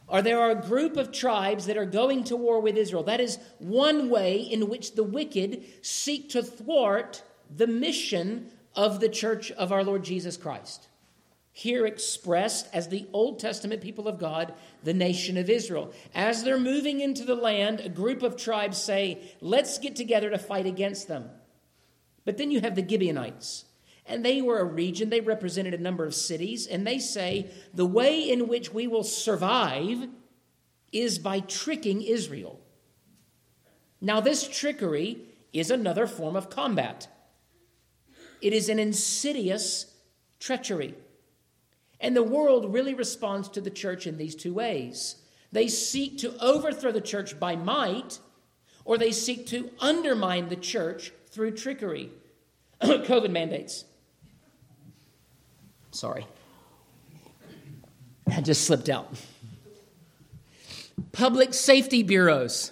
are 0.07 0.21
there 0.21 0.39
are 0.39 0.51
a 0.51 0.55
group 0.55 0.97
of 0.97 1.11
tribes 1.11 1.65
that 1.65 1.77
are 1.77 1.85
going 1.85 2.23
to 2.25 2.35
war 2.35 2.59
with 2.59 2.77
Israel. 2.77 3.03
That 3.03 3.19
is 3.19 3.39
one 3.59 4.09
way 4.09 4.37
in 4.37 4.69
which 4.69 4.95
the 4.95 5.03
wicked 5.03 5.63
seek 5.81 6.29
to 6.31 6.43
thwart 6.43 7.23
the 7.55 7.67
mission 7.67 8.51
of 8.75 8.99
the 8.99 9.09
church 9.09 9.51
of 9.51 9.71
our 9.71 9.83
Lord 9.83 10.03
Jesus 10.03 10.37
Christ. 10.37 10.87
Here 11.51 11.85
expressed 11.85 12.67
as 12.73 12.87
the 12.87 13.07
Old 13.13 13.39
Testament 13.39 13.81
people 13.81 14.07
of 14.07 14.17
God, 14.17 14.55
the 14.83 14.93
nation 14.93 15.37
of 15.37 15.49
Israel. 15.49 15.93
As 16.15 16.43
they're 16.43 16.59
moving 16.59 16.99
into 16.99 17.23
the 17.25 17.35
land, 17.35 17.79
a 17.79 17.89
group 17.89 18.23
of 18.23 18.35
tribes 18.35 18.81
say, 18.81 19.19
Let's 19.39 19.77
get 19.77 19.95
together 19.95 20.31
to 20.31 20.39
fight 20.39 20.65
against 20.65 21.07
them. 21.07 21.29
But 22.25 22.37
then 22.37 22.51
you 22.51 22.61
have 22.61 22.75
the 22.75 22.87
Gibeonites. 22.87 23.65
And 24.05 24.23
they 24.23 24.41
were 24.41 24.59
a 24.59 24.65
region, 24.65 25.09
they 25.09 25.21
represented 25.21 25.73
a 25.73 25.77
number 25.77 26.05
of 26.05 26.13
cities, 26.13 26.67
and 26.67 26.85
they 26.85 26.99
say 26.99 27.49
the 27.73 27.85
way 27.85 28.29
in 28.29 28.47
which 28.49 28.73
we 28.73 28.85
will 28.85 29.03
survive 29.03 30.09
is 30.91 31.17
by 31.17 31.39
tricking 31.39 32.01
Israel. 32.01 32.59
Now, 34.01 34.19
this 34.19 34.47
trickery 34.47 35.19
is 35.53 35.71
another 35.71 36.07
form 36.07 36.35
of 36.35 36.49
combat, 36.49 37.07
it 38.41 38.51
is 38.51 38.67
an 38.67 38.79
insidious 38.79 39.93
treachery. 40.39 40.95
And 42.01 42.17
the 42.17 42.23
world 42.23 42.73
really 42.73 42.93
responds 42.93 43.47
to 43.49 43.61
the 43.61 43.69
church 43.69 44.05
in 44.05 44.17
these 44.17 44.35
two 44.35 44.53
ways. 44.53 45.15
They 45.53 45.69
seek 45.69 46.17
to 46.17 46.37
overthrow 46.43 46.91
the 46.91 46.99
church 46.99 47.39
by 47.39 47.55
might, 47.55 48.19
or 48.83 48.97
they 48.97 49.13
seek 49.13 49.47
to 49.47 49.71
undermine 49.79 50.49
the 50.49 50.57
church 50.57 51.13
through 51.33 51.51
trickery. 51.51 52.11
COVID 52.81 53.31
mandates. 53.31 53.85
Sorry. 55.91 56.27
I 58.31 58.41
just 58.41 58.65
slipped 58.65 58.87
out. 58.87 59.13
Public 61.11 61.53
safety 61.53 62.03
bureaus. 62.03 62.71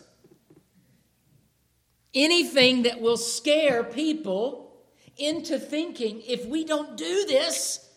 Anything 2.13 2.83
that 2.83 3.01
will 3.01 3.17
scare 3.17 3.83
people 3.83 4.75
into 5.17 5.57
thinking 5.57 6.21
if 6.27 6.45
we 6.45 6.63
don't 6.63 6.97
do 6.97 7.25
this, 7.27 7.89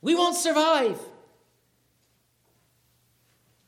we 0.00 0.14
won't 0.14 0.36
survive. 0.36 0.98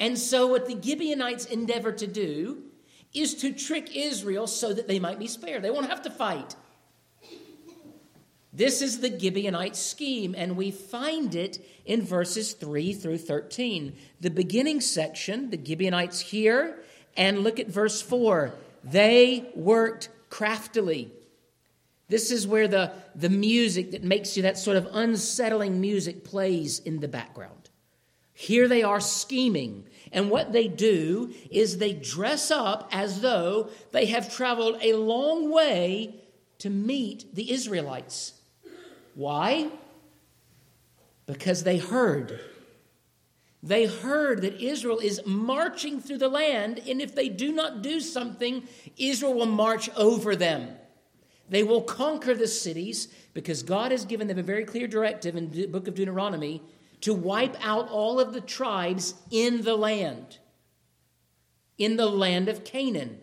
And 0.00 0.18
so, 0.18 0.46
what 0.48 0.66
the 0.66 0.80
Gibeonites 0.80 1.44
endeavor 1.44 1.92
to 1.92 2.06
do 2.06 2.64
is 3.14 3.34
to 3.36 3.52
trick 3.52 3.94
Israel 3.94 4.46
so 4.46 4.72
that 4.72 4.88
they 4.88 4.98
might 4.98 5.18
be 5.18 5.26
spared. 5.26 5.62
They 5.62 5.70
won't 5.70 5.88
have 5.88 6.02
to 6.02 6.10
fight. 6.10 6.56
This 8.54 8.82
is 8.82 9.00
the 9.00 9.08
Gibeonite 9.08 9.76
scheme, 9.76 10.34
and 10.36 10.56
we 10.56 10.70
find 10.70 11.34
it 11.34 11.64
in 11.86 12.02
verses 12.02 12.52
3 12.52 12.92
through 12.92 13.18
13. 13.18 13.96
The 14.20 14.30
beginning 14.30 14.82
section, 14.82 15.48
the 15.48 15.58
Gibeonites 15.62 16.20
here, 16.20 16.78
and 17.16 17.38
look 17.38 17.58
at 17.58 17.68
verse 17.68 18.02
4. 18.02 18.52
They 18.84 19.50
worked 19.54 20.10
craftily. 20.28 21.10
This 22.08 22.30
is 22.30 22.46
where 22.46 22.68
the, 22.68 22.92
the 23.14 23.30
music 23.30 23.92
that 23.92 24.04
makes 24.04 24.36
you 24.36 24.42
that 24.42 24.58
sort 24.58 24.76
of 24.76 24.86
unsettling 24.92 25.80
music 25.80 26.22
plays 26.22 26.78
in 26.78 27.00
the 27.00 27.08
background. 27.08 27.61
Here 28.34 28.68
they 28.68 28.82
are 28.82 29.00
scheming. 29.00 29.84
And 30.12 30.30
what 30.30 30.52
they 30.52 30.68
do 30.68 31.32
is 31.50 31.78
they 31.78 31.92
dress 31.92 32.50
up 32.50 32.88
as 32.92 33.20
though 33.20 33.70
they 33.92 34.06
have 34.06 34.34
traveled 34.34 34.78
a 34.82 34.94
long 34.94 35.50
way 35.50 36.16
to 36.58 36.70
meet 36.70 37.34
the 37.34 37.50
Israelites. 37.52 38.34
Why? 39.14 39.70
Because 41.26 41.64
they 41.64 41.78
heard. 41.78 42.40
They 43.62 43.86
heard 43.86 44.42
that 44.42 44.60
Israel 44.60 44.98
is 44.98 45.20
marching 45.24 46.00
through 46.00 46.18
the 46.18 46.28
land, 46.28 46.80
and 46.86 47.00
if 47.00 47.14
they 47.14 47.28
do 47.28 47.52
not 47.52 47.80
do 47.80 48.00
something, 48.00 48.64
Israel 48.96 49.34
will 49.34 49.46
march 49.46 49.88
over 49.96 50.34
them. 50.34 50.68
They 51.48 51.62
will 51.62 51.82
conquer 51.82 52.34
the 52.34 52.48
cities 52.48 53.08
because 53.34 53.62
God 53.62 53.92
has 53.92 54.04
given 54.04 54.26
them 54.26 54.38
a 54.38 54.42
very 54.42 54.64
clear 54.64 54.88
directive 54.88 55.36
in 55.36 55.50
the 55.50 55.66
book 55.66 55.86
of 55.86 55.94
Deuteronomy 55.94 56.62
to 57.02 57.14
wipe 57.14 57.56
out 57.64 57.88
all 57.88 58.18
of 58.18 58.32
the 58.32 58.40
tribes 58.40 59.14
in 59.30 59.62
the 59.62 59.76
land, 59.76 60.38
in 61.78 61.96
the 61.96 62.08
land 62.08 62.48
of 62.48 62.64
Canaan 62.64 63.18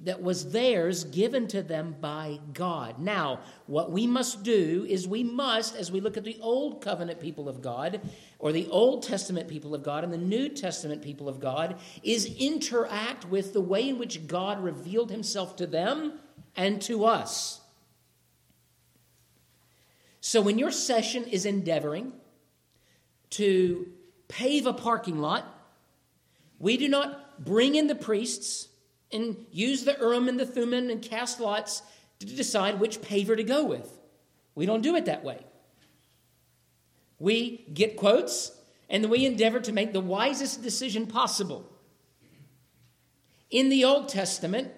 that 0.00 0.20
was 0.20 0.50
theirs 0.50 1.04
given 1.04 1.46
to 1.46 1.62
them 1.62 1.96
by 2.00 2.38
God. 2.52 2.98
Now, 2.98 3.40
what 3.66 3.90
we 3.90 4.06
must 4.06 4.42
do 4.42 4.84
is 4.88 5.08
we 5.08 5.22
must, 5.22 5.76
as 5.76 5.90
we 5.90 6.00
look 6.00 6.16
at 6.16 6.24
the 6.24 6.38
Old 6.40 6.82
Covenant 6.82 7.20
people 7.20 7.48
of 7.48 7.62
God, 7.62 8.00
or 8.38 8.52
the 8.52 8.68
Old 8.68 9.04
Testament 9.04 9.48
people 9.48 9.74
of 9.74 9.82
God 9.82 10.04
and 10.04 10.12
the 10.12 10.18
New 10.18 10.48
Testament 10.48 11.00
people 11.00 11.28
of 11.28 11.40
God, 11.40 11.78
is 12.02 12.26
interact 12.38 13.24
with 13.30 13.52
the 13.52 13.60
way 13.60 13.88
in 13.88 13.98
which 13.98 14.26
God 14.26 14.62
revealed 14.62 15.10
himself 15.10 15.56
to 15.56 15.66
them 15.66 16.14
and 16.56 16.82
to 16.82 17.04
us. 17.04 17.60
So 20.20 20.42
when 20.42 20.58
your 20.58 20.72
session 20.72 21.24
is 21.24 21.46
endeavoring 21.46 22.12
to 23.34 23.88
pave 24.28 24.66
a 24.66 24.72
parking 24.72 25.18
lot, 25.18 25.44
we 26.58 26.76
do 26.76 26.88
not 26.88 27.44
bring 27.44 27.74
in 27.74 27.88
the 27.88 27.94
priests 27.94 28.68
and 29.12 29.36
use 29.50 29.84
the 29.84 29.96
Urim 30.00 30.28
and 30.28 30.38
the 30.38 30.46
Thummim 30.46 30.90
and 30.90 31.02
cast 31.02 31.40
lots 31.40 31.82
to 32.20 32.26
decide 32.26 32.80
which 32.80 33.00
paver 33.00 33.36
to 33.36 33.42
go 33.42 33.64
with. 33.64 33.98
We 34.54 34.66
don't 34.66 34.82
do 34.82 34.94
it 34.96 35.06
that 35.06 35.24
way. 35.24 35.38
We 37.18 37.64
get 37.72 37.96
quotes 37.96 38.52
and 38.88 39.10
we 39.10 39.26
endeavor 39.26 39.60
to 39.60 39.72
make 39.72 39.92
the 39.92 40.00
wisest 40.00 40.62
decision 40.62 41.06
possible. 41.06 41.70
In 43.50 43.68
the 43.68 43.84
Old 43.84 44.08
Testament, 44.08 44.72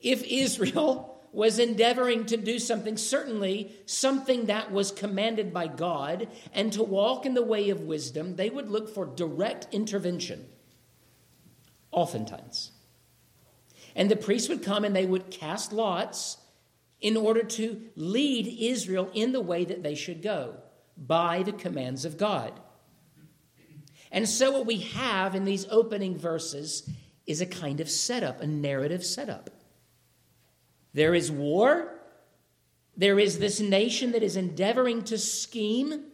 if 0.00 0.22
Israel 0.24 1.11
was 1.32 1.58
endeavoring 1.58 2.26
to 2.26 2.36
do 2.36 2.58
something, 2.58 2.96
certainly 2.96 3.74
something 3.86 4.46
that 4.46 4.70
was 4.70 4.92
commanded 4.92 5.52
by 5.52 5.66
God, 5.66 6.28
and 6.52 6.72
to 6.74 6.82
walk 6.82 7.24
in 7.24 7.34
the 7.34 7.42
way 7.42 7.70
of 7.70 7.80
wisdom, 7.80 8.36
they 8.36 8.50
would 8.50 8.68
look 8.68 8.94
for 8.94 9.06
direct 9.06 9.66
intervention 9.72 10.46
oftentimes. 11.90 12.72
And 13.94 14.10
the 14.10 14.16
priests 14.16 14.48
would 14.48 14.62
come 14.62 14.84
and 14.84 14.94
they 14.94 15.06
would 15.06 15.30
cast 15.30 15.72
lots 15.72 16.38
in 17.00 17.16
order 17.16 17.42
to 17.42 17.82
lead 17.96 18.46
Israel 18.46 19.10
in 19.12 19.32
the 19.32 19.40
way 19.40 19.64
that 19.64 19.82
they 19.82 19.94
should 19.94 20.22
go 20.22 20.54
by 20.96 21.42
the 21.42 21.52
commands 21.52 22.04
of 22.04 22.16
God. 22.16 22.52
And 24.10 24.28
so, 24.28 24.50
what 24.52 24.66
we 24.66 24.78
have 24.78 25.34
in 25.34 25.44
these 25.44 25.66
opening 25.70 26.18
verses 26.18 26.88
is 27.26 27.40
a 27.40 27.46
kind 27.46 27.80
of 27.80 27.88
setup, 27.88 28.40
a 28.40 28.46
narrative 28.46 29.04
setup. 29.04 29.50
There 30.94 31.14
is 31.14 31.30
war, 31.30 32.00
there 32.96 33.18
is 33.18 33.38
this 33.38 33.60
nation 33.60 34.12
that 34.12 34.22
is 34.22 34.36
endeavoring 34.36 35.02
to 35.04 35.18
scheme 35.18 36.04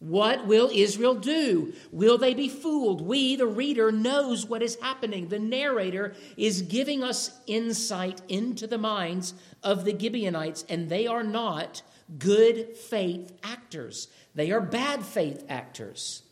what 0.00 0.46
will 0.46 0.70
Israel 0.72 1.14
do? 1.14 1.74
Will 1.92 2.16
they 2.16 2.32
be 2.32 2.48
fooled? 2.48 3.02
We, 3.02 3.36
the 3.36 3.46
reader, 3.46 3.92
knows 3.92 4.46
what 4.46 4.62
is 4.62 4.78
happening. 4.80 5.28
The 5.28 5.38
narrator 5.38 6.14
is 6.38 6.62
giving 6.62 7.04
us 7.04 7.38
insight 7.46 8.22
into 8.26 8.66
the 8.66 8.78
minds 8.78 9.34
of 9.62 9.84
the 9.84 9.96
Gibeonites, 9.96 10.64
and 10.70 10.88
they 10.88 11.06
are 11.06 11.22
not 11.22 11.82
good 12.18 12.78
faith 12.78 13.30
actors. 13.42 14.08
They 14.34 14.50
are 14.50 14.62
bad 14.62 15.04
faith 15.04 15.44
actors. 15.50 16.22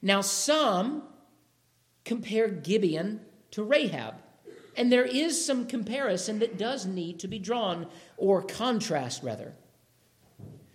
Now, 0.00 0.20
some 0.20 1.02
compare 2.04 2.46
Gibeon 2.46 3.22
to 3.50 3.64
Rahab, 3.64 4.14
and 4.76 4.90
there 4.90 5.04
is 5.04 5.44
some 5.44 5.66
comparison 5.66 6.38
that 6.40 6.58
does 6.58 6.86
need 6.86 7.18
to 7.20 7.28
be 7.28 7.38
drawn, 7.38 7.86
or 8.16 8.42
contrast 8.42 9.22
rather. 9.22 9.54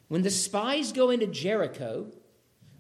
When 0.08 0.24
the 0.24 0.30
spies 0.30 0.92
go 0.92 1.10
into 1.10 1.28
Jericho, 1.28 2.08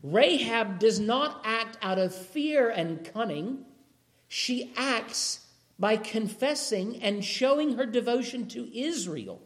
Rahab 0.01 0.79
does 0.79 0.99
not 0.99 1.41
act 1.43 1.77
out 1.81 1.99
of 1.99 2.15
fear 2.15 2.69
and 2.69 3.03
cunning. 3.13 3.65
She 4.27 4.71
acts 4.75 5.45
by 5.77 5.97
confessing 5.97 7.01
and 7.01 7.23
showing 7.23 7.75
her 7.75 7.85
devotion 7.85 8.47
to 8.49 8.69
Israel, 8.77 9.41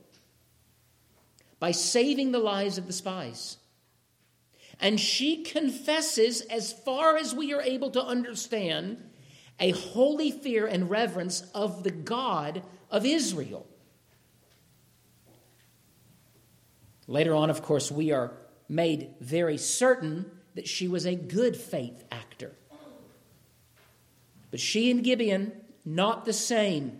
by 1.59 1.71
saving 1.71 2.31
the 2.31 2.39
lives 2.39 2.77
of 2.77 2.87
the 2.87 2.93
spies. 2.93 3.57
And 4.79 4.99
she 4.99 5.43
confesses, 5.43 6.41
as 6.41 6.73
far 6.73 7.15
as 7.17 7.35
we 7.35 7.53
are 7.53 7.61
able 7.61 7.91
to 7.91 8.03
understand, 8.03 8.97
a 9.60 9.72
holy 9.72 10.31
fear 10.31 10.65
and 10.65 10.89
reverence 10.89 11.50
of 11.53 11.83
the 11.83 11.91
God 11.91 12.63
of 12.89 13.05
Israel. 13.05 13.67
Later 17.07 17.36
on, 17.36 17.50
of 17.50 17.62
course, 17.62 17.91
we 17.91 18.12
are 18.12 18.33
made 18.69 19.10
very 19.19 19.57
certain 19.57 20.31
that 20.55 20.67
she 20.67 20.88
was 20.88 21.05
a 21.05 21.15
good 21.15 21.57
faith 21.57 22.03
actor. 22.12 22.55
But 24.51 24.60
she 24.60 24.91
and 24.91 25.03
Gibeon, 25.03 25.51
not 25.83 26.25
the 26.25 26.33
same. 26.33 27.00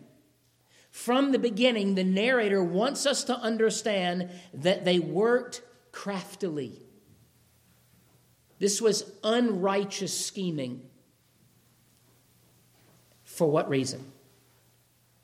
From 0.90 1.32
the 1.32 1.40
beginning, 1.40 1.96
the 1.96 2.04
narrator 2.04 2.64
wants 2.64 3.06
us 3.06 3.24
to 3.26 3.36
understand 3.36 4.30
that 4.54 4.86
they 4.86 5.00
worked 5.00 5.62
craftily. 5.92 6.82
This 8.60 8.82
was 8.82 9.12
unrighteous 9.24 10.26
scheming. 10.26 10.82
For 13.34 13.50
what 13.50 13.68
reason? 13.68 14.12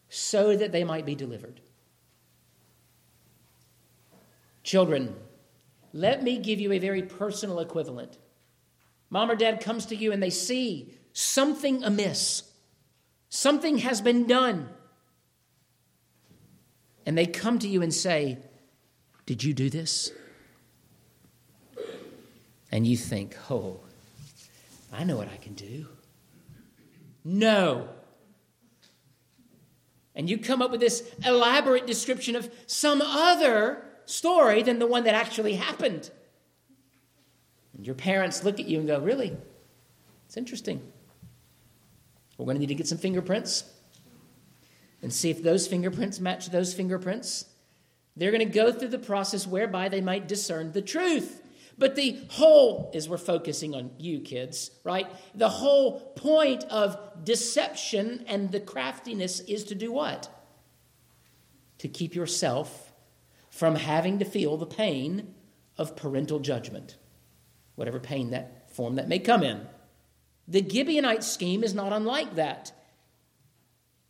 So 0.10 0.56
that 0.58 0.72
they 0.72 0.84
might 0.84 1.06
be 1.06 1.14
delivered. 1.14 1.62
Children, 4.64 5.16
let 5.94 6.24
me 6.24 6.40
give 6.40 6.60
you 6.60 6.72
a 6.72 6.80
very 6.80 7.04
personal 7.04 7.60
equivalent. 7.60 8.18
Mom 9.12 9.30
or 9.30 9.36
dad 9.36 9.62
comes 9.62 9.86
to 9.88 9.96
you 9.96 10.12
and 10.12 10.24
they 10.24 10.32
see 10.32 10.92
something 11.14 11.84
amiss, 11.84 12.44
something 13.30 13.78
has 13.80 14.02
been 14.02 14.26
done. 14.26 14.70
And 17.06 17.16
they 17.16 17.28
come 17.28 17.60
to 17.60 17.68
you 17.68 17.84
and 17.84 17.94
say, 17.94 18.40
Did 19.28 19.44
you 19.44 19.54
do 19.54 19.70
this? 19.70 20.12
And 22.72 22.88
you 22.88 22.98
think, 22.98 23.36
Oh, 23.52 23.82
I 24.92 25.04
know 25.04 25.16
what 25.16 25.30
I 25.32 25.38
can 25.38 25.54
do. 25.54 25.88
No. 27.24 27.90
And 30.20 30.30
you 30.30 30.38
come 30.38 30.62
up 30.62 30.70
with 30.70 30.82
this 30.82 31.10
elaborate 31.26 31.88
description 31.88 32.36
of 32.36 32.52
some 32.68 33.02
other 33.02 33.86
story 34.04 34.62
than 34.62 34.78
the 34.78 34.86
one 34.86 35.06
that 35.06 35.16
actually 35.16 35.56
happened. 35.56 36.12
And 37.74 37.86
your 37.86 37.96
parents 37.96 38.44
look 38.44 38.60
at 38.60 38.68
you 38.68 38.80
and 38.80 38.88
go, 38.88 39.00
Really? 39.00 39.38
It's 40.26 40.36
interesting. 40.36 40.82
We're 42.38 42.44
going 42.44 42.58
to 42.58 42.60
need 42.60 42.68
to 42.68 42.76
get 42.76 42.86
some 42.86 42.98
fingerprints 42.98 43.64
and 45.02 45.14
see 45.14 45.30
if 45.30 45.42
those 45.42 45.68
fingerprints 45.68 46.20
match 46.20 46.50
those 46.50 46.74
fingerprints. 46.74 47.46
They're 48.18 48.32
going 48.32 48.46
to 48.46 48.54
go 48.54 48.74
through 48.74 48.90
the 48.90 49.00
process 49.00 49.48
whereby 49.48 49.88
they 49.88 50.02
might 50.02 50.28
discern 50.28 50.74
the 50.74 50.82
truth. 50.82 51.42
But 51.80 51.96
the 51.96 52.20
whole, 52.30 52.92
as 52.94 53.08
we're 53.08 53.18
focusing 53.18 53.74
on 53.74 53.92
you 53.98 54.20
kids, 54.20 54.70
right? 54.84 55.08
The 55.34 55.50
whole 55.50 56.02
point 56.16 56.66
of 56.66 57.24
deception 57.24 58.26
and 58.28 58.52
the 58.52 58.60
craftiness 58.60 59.40
is 59.40 59.64
to 59.66 59.76
do 59.76 59.92
what? 59.92 60.30
To 61.80 61.88
keep 61.88 62.14
yourself 62.14 62.92
from 63.50 63.76
having 63.76 64.20
to 64.20 64.26
feel 64.26 64.58
the 64.58 64.66
pain 64.66 65.34
of 65.78 65.96
parental 65.96 66.40
judgment, 66.40 66.98
whatever 67.76 68.00
pain 68.00 68.32
that 68.32 68.70
form 68.70 68.96
that 68.96 69.08
may 69.08 69.20
come 69.20 69.42
in. 69.42 69.66
The 70.48 70.62
Gibeonite 70.62 71.24
scheme 71.24 71.64
is 71.64 71.74
not 71.74 71.94
unlike 71.94 72.36
that. 72.36 72.74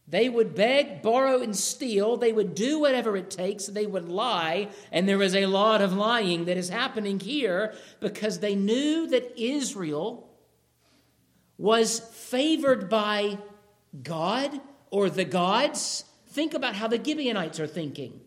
They 0.09 0.27
would 0.27 0.55
beg, 0.55 1.03
borrow, 1.03 1.41
and 1.41 1.55
steal. 1.55 2.17
They 2.17 2.33
would 2.33 2.55
do 2.55 2.79
whatever 2.79 3.15
it 3.15 3.29
takes. 3.29 3.67
They 3.67 3.85
would 3.85 4.09
lie. 4.09 4.69
And 4.91 5.07
there 5.07 5.21
is 5.21 5.35
a 5.35 5.45
lot 5.45 5.81
of 5.81 5.93
lying 5.93 6.45
that 6.45 6.57
is 6.57 6.69
happening 6.69 7.19
here 7.19 7.75
because 7.99 8.39
they 8.39 8.55
knew 8.55 9.07
that 9.07 9.39
Israel 9.39 10.27
was 11.59 11.99
favored 11.99 12.89
by 12.89 13.37
God 14.01 14.59
or 14.89 15.11
the 15.11 15.25
gods. 15.25 16.05
Think 16.29 16.55
about 16.55 16.75
how 16.75 16.87
the 16.87 17.03
Gibeonites 17.03 17.59
are 17.59 17.67
thinking. 17.67 18.21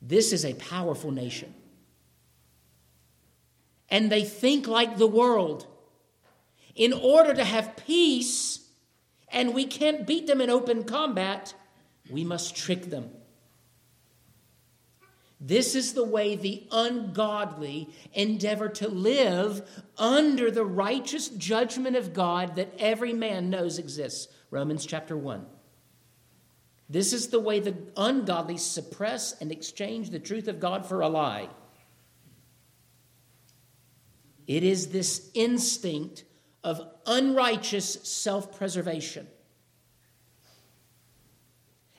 This 0.00 0.32
is 0.32 0.46
a 0.46 0.54
powerful 0.54 1.10
nation. 1.10 1.52
And 3.90 4.10
they 4.10 4.24
think 4.24 4.66
like 4.66 4.96
the 4.96 5.06
world. 5.06 5.66
In 6.74 6.92
order 6.92 7.34
to 7.34 7.44
have 7.44 7.76
peace, 7.86 8.63
and 9.34 9.52
we 9.52 9.66
can't 9.66 10.06
beat 10.06 10.26
them 10.28 10.40
in 10.40 10.48
open 10.48 10.84
combat, 10.84 11.52
we 12.08 12.24
must 12.24 12.56
trick 12.56 12.88
them. 12.88 13.10
This 15.40 15.74
is 15.74 15.92
the 15.92 16.04
way 16.04 16.36
the 16.36 16.66
ungodly 16.70 17.90
endeavor 18.14 18.68
to 18.70 18.88
live 18.88 19.68
under 19.98 20.50
the 20.50 20.64
righteous 20.64 21.28
judgment 21.28 21.96
of 21.96 22.14
God 22.14 22.54
that 22.56 22.72
every 22.78 23.12
man 23.12 23.50
knows 23.50 23.78
exists. 23.78 24.32
Romans 24.50 24.86
chapter 24.86 25.16
1. 25.16 25.44
This 26.88 27.12
is 27.12 27.28
the 27.28 27.40
way 27.40 27.58
the 27.60 27.76
ungodly 27.96 28.56
suppress 28.56 29.34
and 29.40 29.50
exchange 29.50 30.10
the 30.10 30.20
truth 30.20 30.48
of 30.48 30.60
God 30.60 30.86
for 30.86 31.00
a 31.00 31.08
lie. 31.08 31.48
It 34.46 34.62
is 34.62 34.88
this 34.88 35.30
instinct 35.34 36.24
of 36.64 36.80
unrighteous 37.06 38.02
self 38.02 38.56
preservation. 38.56 39.28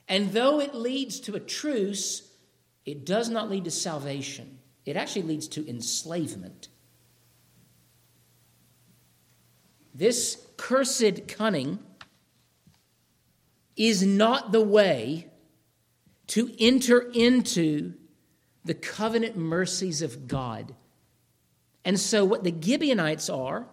And 0.09 0.33
though 0.33 0.59
it 0.59 0.75
leads 0.75 1.19
to 1.21 1.35
a 1.35 1.39
truce, 1.39 2.29
it 2.85 3.05
does 3.05 3.29
not 3.29 3.49
lead 3.49 3.63
to 3.63 3.71
salvation. 3.71 4.59
It 4.85 4.97
actually 4.97 5.23
leads 5.23 5.47
to 5.49 5.67
enslavement. 5.67 6.67
This 9.93 10.45
cursed 10.57 11.27
cunning 11.27 11.79
is 13.75 14.03
not 14.03 14.51
the 14.51 14.61
way 14.61 15.27
to 16.27 16.51
enter 16.59 16.99
into 17.13 17.93
the 18.63 18.73
covenant 18.73 19.37
mercies 19.37 20.01
of 20.01 20.27
God. 20.27 20.75
And 21.83 21.99
so, 21.99 22.25
what 22.25 22.43
the 22.43 22.53
Gibeonites 22.59 23.29
are, 23.29 23.67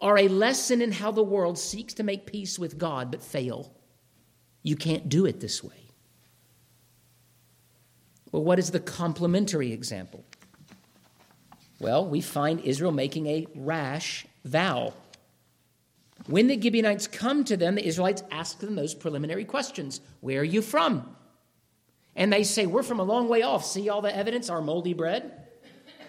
are 0.00 0.18
a 0.18 0.28
lesson 0.28 0.80
in 0.80 0.92
how 0.92 1.10
the 1.10 1.22
world 1.22 1.58
seeks 1.58 1.94
to 1.94 2.02
make 2.02 2.26
peace 2.26 2.58
with 2.58 2.78
God 2.78 3.10
but 3.10 3.22
fail. 3.22 3.72
You 4.62 4.76
can't 4.76 5.08
do 5.08 5.26
it 5.26 5.40
this 5.40 5.62
way. 5.62 5.88
Well, 8.30 8.44
what 8.44 8.58
is 8.58 8.70
the 8.70 8.80
complementary 8.80 9.72
example? 9.72 10.24
Well, 11.80 12.06
we 12.06 12.20
find 12.20 12.60
Israel 12.60 12.92
making 12.92 13.26
a 13.26 13.46
rash 13.54 14.26
vow. 14.44 14.94
When 16.26 16.46
the 16.46 16.60
Gibeonites 16.60 17.06
come 17.06 17.44
to 17.44 17.56
them, 17.56 17.76
the 17.76 17.86
Israelites 17.86 18.22
ask 18.30 18.58
them 18.58 18.74
those 18.74 18.94
preliminary 18.94 19.44
questions 19.44 20.00
Where 20.20 20.40
are 20.40 20.44
you 20.44 20.62
from? 20.62 21.16
And 22.16 22.32
they 22.32 22.42
say, 22.42 22.66
We're 22.66 22.82
from 22.82 23.00
a 23.00 23.04
long 23.04 23.28
way 23.28 23.42
off. 23.42 23.64
See 23.64 23.88
all 23.88 24.02
the 24.02 24.14
evidence? 24.14 24.50
Our 24.50 24.60
moldy 24.60 24.92
bread, 24.92 25.46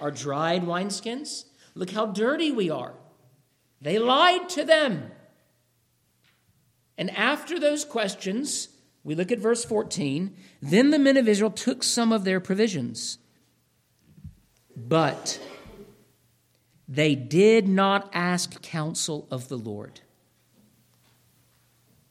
our 0.01 0.11
dried 0.11 0.63
wineskins. 0.63 1.45
Look 1.75 1.91
how 1.91 2.07
dirty 2.07 2.51
we 2.51 2.69
are. 2.69 2.93
They 3.81 3.97
lied 3.99 4.49
to 4.49 4.65
them. 4.65 5.11
And 6.97 7.09
after 7.11 7.59
those 7.59 7.85
questions, 7.85 8.67
we 9.03 9.15
look 9.15 9.31
at 9.31 9.39
verse 9.39 9.63
14. 9.63 10.35
Then 10.61 10.91
the 10.91 10.99
men 10.99 11.17
of 11.17 11.27
Israel 11.27 11.51
took 11.51 11.83
some 11.83 12.11
of 12.11 12.25
their 12.25 12.39
provisions, 12.39 13.17
but 14.75 15.39
they 16.87 17.15
did 17.15 17.67
not 17.67 18.09
ask 18.13 18.61
counsel 18.61 19.27
of 19.31 19.47
the 19.47 19.57
Lord. 19.57 20.01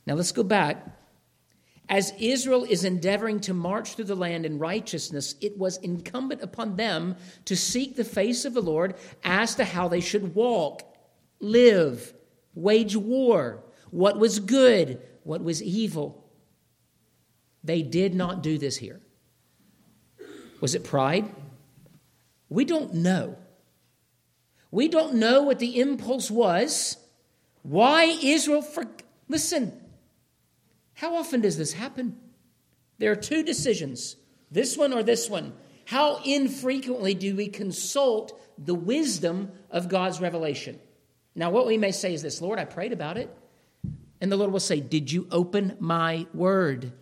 Now 0.06 0.14
let's 0.14 0.32
go 0.32 0.42
back. 0.42 0.86
As 1.90 2.12
Israel 2.18 2.64
is 2.64 2.84
endeavoring 2.84 3.40
to 3.40 3.54
march 3.54 3.94
through 3.94 4.06
the 4.06 4.14
land 4.14 4.46
in 4.46 4.58
righteousness, 4.58 5.34
it 5.40 5.58
was 5.58 5.78
incumbent 5.78 6.42
upon 6.42 6.76
them 6.76 7.16
to 7.44 7.56
seek 7.56 7.96
the 7.96 8.04
face 8.04 8.44
of 8.44 8.54
the 8.54 8.62
Lord 8.62 8.94
as 9.24 9.54
to 9.56 9.64
how 9.64 9.88
they 9.88 10.00
should 10.00 10.34
walk 10.34 10.82
live, 11.40 12.14
wage 12.54 12.96
war, 12.96 13.62
what 13.90 14.18
was 14.18 14.40
good, 14.40 15.00
what 15.22 15.42
was 15.42 15.62
evil. 15.62 16.24
They 17.64 17.82
did 17.82 18.14
not 18.14 18.42
do 18.42 18.58
this 18.58 18.76
here. 18.76 19.00
Was 20.60 20.74
it 20.74 20.84
pride? 20.84 21.34
We 22.48 22.64
don't 22.64 22.94
know. 22.94 23.36
We 24.70 24.88
don't 24.88 25.14
know 25.14 25.42
what 25.42 25.58
the 25.58 25.80
impulse 25.80 26.30
was. 26.30 26.96
Why 27.62 28.04
Israel 28.22 28.62
for 28.62 28.86
listen. 29.28 29.72
How 30.94 31.14
often 31.14 31.42
does 31.42 31.56
this 31.56 31.74
happen? 31.74 32.16
There 32.98 33.12
are 33.12 33.16
two 33.16 33.44
decisions, 33.44 34.16
this 34.50 34.76
one 34.76 34.92
or 34.92 35.02
this 35.02 35.30
one. 35.30 35.52
How 35.84 36.20
infrequently 36.24 37.14
do 37.14 37.36
we 37.36 37.48
consult 37.48 38.38
the 38.58 38.74
wisdom 38.74 39.52
of 39.70 39.88
God's 39.88 40.20
revelation? 40.20 40.80
Now, 41.38 41.50
what 41.50 41.68
we 41.68 41.78
may 41.78 41.92
say 41.92 42.12
is 42.12 42.20
this 42.20 42.42
Lord, 42.42 42.58
I 42.58 42.64
prayed 42.64 42.92
about 42.92 43.16
it. 43.16 43.34
And 44.20 44.32
the 44.32 44.36
Lord 44.36 44.50
will 44.50 44.58
say, 44.58 44.80
Did 44.80 45.12
you 45.12 45.28
open 45.30 45.76
my 45.78 46.26
word? 46.34 46.92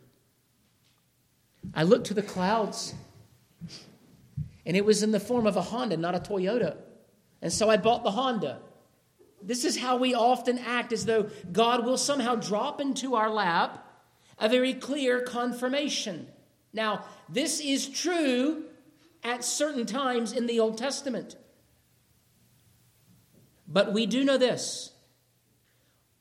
I 1.74 1.82
looked 1.82 2.08
to 2.08 2.14
the 2.14 2.22
clouds, 2.22 2.94
and 4.64 4.76
it 4.76 4.84
was 4.84 5.02
in 5.02 5.10
the 5.10 5.18
form 5.18 5.46
of 5.46 5.56
a 5.56 5.62
Honda, 5.62 5.96
not 5.96 6.14
a 6.14 6.18
Toyota. 6.18 6.76
And 7.40 7.52
so 7.52 7.70
I 7.70 7.78
bought 7.78 8.04
the 8.04 8.10
Honda. 8.10 8.60
This 9.42 9.64
is 9.64 9.78
how 9.78 9.96
we 9.96 10.14
often 10.14 10.58
act 10.58 10.92
as 10.92 11.06
though 11.06 11.30
God 11.50 11.86
will 11.86 11.98
somehow 11.98 12.34
drop 12.34 12.80
into 12.80 13.14
our 13.14 13.30
lap 13.30 13.84
a 14.38 14.48
very 14.48 14.74
clear 14.74 15.20
confirmation. 15.22 16.28
Now, 16.74 17.06
this 17.28 17.58
is 17.60 17.88
true 17.88 18.64
at 19.24 19.44
certain 19.44 19.86
times 19.86 20.32
in 20.32 20.46
the 20.46 20.60
Old 20.60 20.76
Testament. 20.76 21.36
But 23.68 23.92
we 23.92 24.06
do 24.06 24.24
know 24.24 24.38
this 24.38 24.92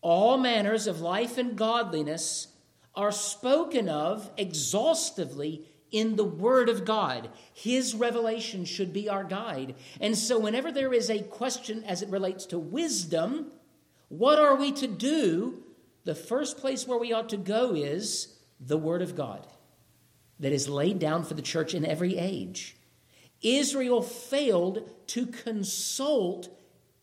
all 0.02 0.38
manners 0.38 0.86
of 0.86 1.02
life 1.02 1.38
and 1.38 1.58
godliness 1.58 2.48
are 2.94 3.12
spoken 3.12 3.90
of 3.90 4.30
exhaustively 4.38 5.66
in 5.92 6.16
the 6.16 6.24
Word 6.24 6.70
of 6.70 6.86
God. 6.86 7.30
His 7.54 7.96
revelation 7.96 8.66
should 8.66 8.94
be 8.94 9.10
our 9.10 9.24
guide. 9.24 9.76
And 10.00 10.18
so, 10.18 10.38
whenever 10.40 10.72
there 10.72 10.94
is 10.94 11.10
a 11.10 11.24
question 11.24 11.84
as 11.84 12.02
it 12.02 12.10
relates 12.10 12.46
to 12.48 12.60
wisdom, 12.60 13.52
what 14.10 14.40
are 14.40 14.56
we 14.56 14.72
to 14.74 14.88
do? 14.88 15.64
The 16.04 16.16
first 16.16 16.58
place 16.58 16.88
where 16.88 17.00
we 17.00 17.12
ought 17.12 17.30
to 17.30 17.38
go 17.38 17.74
is 17.74 18.38
the 18.60 18.78
Word 18.78 19.02
of 19.02 19.16
God 19.16 19.48
that 20.40 20.52
is 20.52 20.70
laid 20.70 21.00
down 21.00 21.24
for 21.24 21.34
the 21.34 21.42
church 21.42 21.74
in 21.74 21.86
every 21.86 22.18
age. 22.18 22.76
Israel 23.42 24.02
failed 24.02 24.90
to 25.08 25.26
consult 25.26 26.50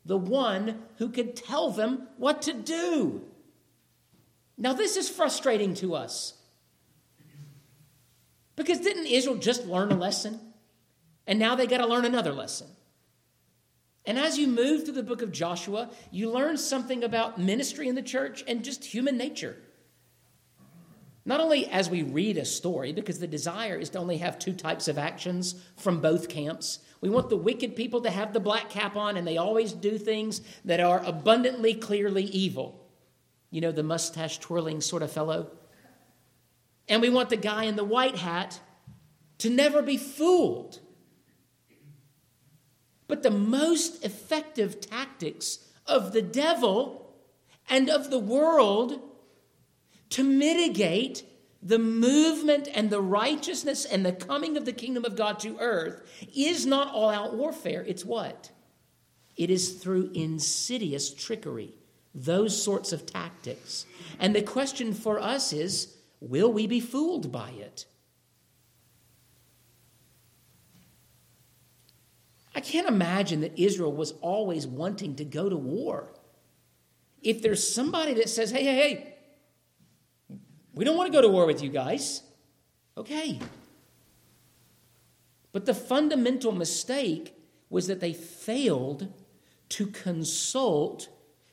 the 0.05 0.17
one 0.17 0.83
who 0.99 1.09
could 1.09 1.37
tell 1.37 1.71
them 1.71 2.09
what 2.17 2.43
to 2.43 2.53
do. 2.53 3.23
Now, 4.59 4.73
this 4.73 4.97
is 4.97 5.09
frustrating 5.09 5.75
to 5.75 5.95
us. 5.95 6.35
Because 8.57 8.81
didn't 8.81 9.07
Israel 9.07 9.37
just 9.37 9.67
learn 9.67 9.93
a 9.93 9.97
lesson? 9.97 10.41
And 11.27 11.39
now 11.39 11.55
they 11.55 11.67
got 11.67 11.79
to 11.79 11.87
learn 11.87 12.05
another 12.05 12.33
lesson. 12.33 12.69
And 14.05 14.19
as 14.19 14.39
you 14.39 14.49
move 14.49 14.85
through 14.85 14.95
the 14.95 15.03
book 15.03 15.23
of 15.23 15.33
Joshua, 15.33 15.91
you 16.11 16.31
learn 16.31 16.57
something 16.57 17.05
about 17.05 17.41
ministry 17.41 17.89
in 17.89 17.95
the 17.95 18.03
church 18.03 18.43
and 18.49 18.65
just 18.65 18.85
human 18.85 19.17
nature. 19.17 19.57
Not 21.25 21.41
only 21.41 21.67
as 21.69 21.89
we 21.89 22.03
read 22.03 22.37
a 22.37 22.45
story, 22.45 22.93
because 22.93 23.21
the 23.21 23.29
desire 23.29 23.77
is 23.77 23.91
to 23.91 23.99
only 23.99 24.19
have 24.19 24.39
two 24.39 24.53
types 24.53 24.89
of 24.89 24.99
actions 24.99 25.55
from 25.77 26.01
both 26.01 26.29
camps. 26.29 26.81
We 27.01 27.11
want 27.11 27.31
the 27.31 27.37
wicked 27.37 27.77
people 27.77 28.01
to 28.03 28.11
have 28.11 28.33
the 28.33 28.41
black 28.41 28.71
cap 28.71 28.97
on 28.97 29.17
and 29.17 29.27
they 29.27 29.37
always 29.37 29.73
do 29.73 29.99
things 29.99 30.41
that 30.65 30.81
are 30.81 31.01
abundantly, 31.05 31.75
clearly 31.75 32.25
evil. 32.25 32.89
You 33.51 33.61
know, 33.61 33.73
the 33.73 33.83
mustache 33.83 34.39
twirling 34.39 34.81
sort 34.81 35.03
of 35.03 35.13
fellow. 35.13 35.51
And 36.89 37.01
we 37.01 37.11
want 37.11 37.31
the 37.31 37.37
guy 37.37 37.65
in 37.65 37.77
the 37.77 37.85
white 37.85 38.17
hat 38.17 38.59
to 39.39 39.51
never 39.51 39.83
be 39.83 39.97
fooled. 39.97 40.81
But 43.07 43.23
the 43.23 43.31
most 43.31 44.05
effective 44.05 44.81
tactics 44.81 45.69
of 45.87 46.13
the 46.13 46.23
devil 46.23 47.15
and 47.69 47.89
of 47.89 48.11
the 48.11 48.19
world 48.19 49.01
to 50.13 50.23
mitigate 50.23 51.25
the 51.63 51.79
movement 51.79 52.69
and 52.75 52.91
the 52.91 53.01
righteousness 53.01 53.85
and 53.85 54.05
the 54.05 54.13
coming 54.13 54.57
of 54.57 54.65
the 54.65 54.73
kingdom 54.73 55.05
of 55.05 55.17
God 55.17 55.39
to 55.41 55.57
earth 55.59 56.03
is 56.35 56.67
not 56.67 56.93
all 56.93 57.09
out 57.09 57.35
warfare. 57.35 57.85
It's 57.87 58.05
what? 58.05 58.51
It 59.37 59.49
is 59.49 59.73
through 59.75 60.11
insidious 60.13 61.13
trickery, 61.15 61.75
those 62.15 62.61
sorts 62.61 62.93
of 62.93 63.07
tactics. 63.07 63.87
And 64.19 64.35
the 64.35 64.43
question 64.43 64.93
for 64.93 65.19
us 65.19 65.53
is 65.53 65.97
will 66.21 66.53
we 66.53 66.67
be 66.67 66.81
fooled 66.81 67.33
by 67.33 67.51
it? 67.51 67.87
I 72.55 72.61
can't 72.61 72.89
imagine 72.89 73.41
that 73.41 73.59
Israel 73.59 73.93
was 73.93 74.13
always 74.21 74.67
wanting 74.67 75.17
to 75.17 75.25
go 75.25 75.49
to 75.49 75.57
war. 75.57 76.13
If 77.23 77.41
there's 77.41 77.67
somebody 77.67 78.15
that 78.15 78.29
says, 78.29 78.51
hey, 78.51 78.65
hey, 78.65 78.75
hey, 78.75 79.13
we 80.75 80.85
don't 80.85 80.97
want 80.97 81.13
to 81.13 81.17
go 81.17 81.23
to 81.23 81.29
war 81.29 81.47
with 81.47 81.63
you 81.63 81.69
guys. 81.69 82.23
Okay. 82.97 83.39
But 85.53 85.67
the 85.67 85.75
fundamental 85.75 86.53
mistake 86.53 87.35
was 87.69 87.87
that 87.87 88.01
they 88.01 88.13
failed 88.13 89.13
to 89.71 89.87
consult. 89.87 91.09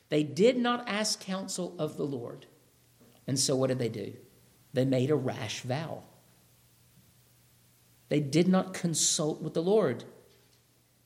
They 0.08 0.22
did 0.22 0.58
not 0.58 0.88
ask 0.88 1.20
counsel 1.20 1.74
of 1.78 1.96
the 1.96 2.04
Lord. 2.04 2.46
And 3.26 3.38
so 3.38 3.54
what 3.56 3.68
did 3.68 3.78
they 3.78 3.88
do? 3.88 4.14
They 4.72 4.84
made 4.84 5.10
a 5.10 5.16
rash 5.16 5.60
vow. 5.60 6.02
They 8.08 8.20
did 8.20 8.48
not 8.48 8.74
consult 8.74 9.40
with 9.40 9.54
the 9.54 9.62
Lord. 9.62 10.04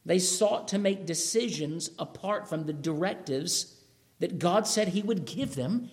They 0.07 0.19
sought 0.19 0.69
to 0.69 0.79
make 0.79 1.07
decisions 1.07 1.91
apart 1.99 2.49
from 2.49 2.65
the 2.65 2.73
directives 2.73 3.77
that 4.21 4.39
God 4.39 4.67
said 4.67 4.89
He 4.89 5.03
would 5.03 5.25
give 5.25 5.55
them 5.55 5.91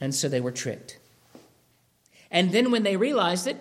and 0.00 0.14
so 0.14 0.28
they 0.28 0.40
were 0.40 0.52
tricked. 0.52 0.98
And 2.30 2.52
then 2.52 2.70
when 2.70 2.82
they 2.82 2.96
realized 2.96 3.46
it, 3.46 3.58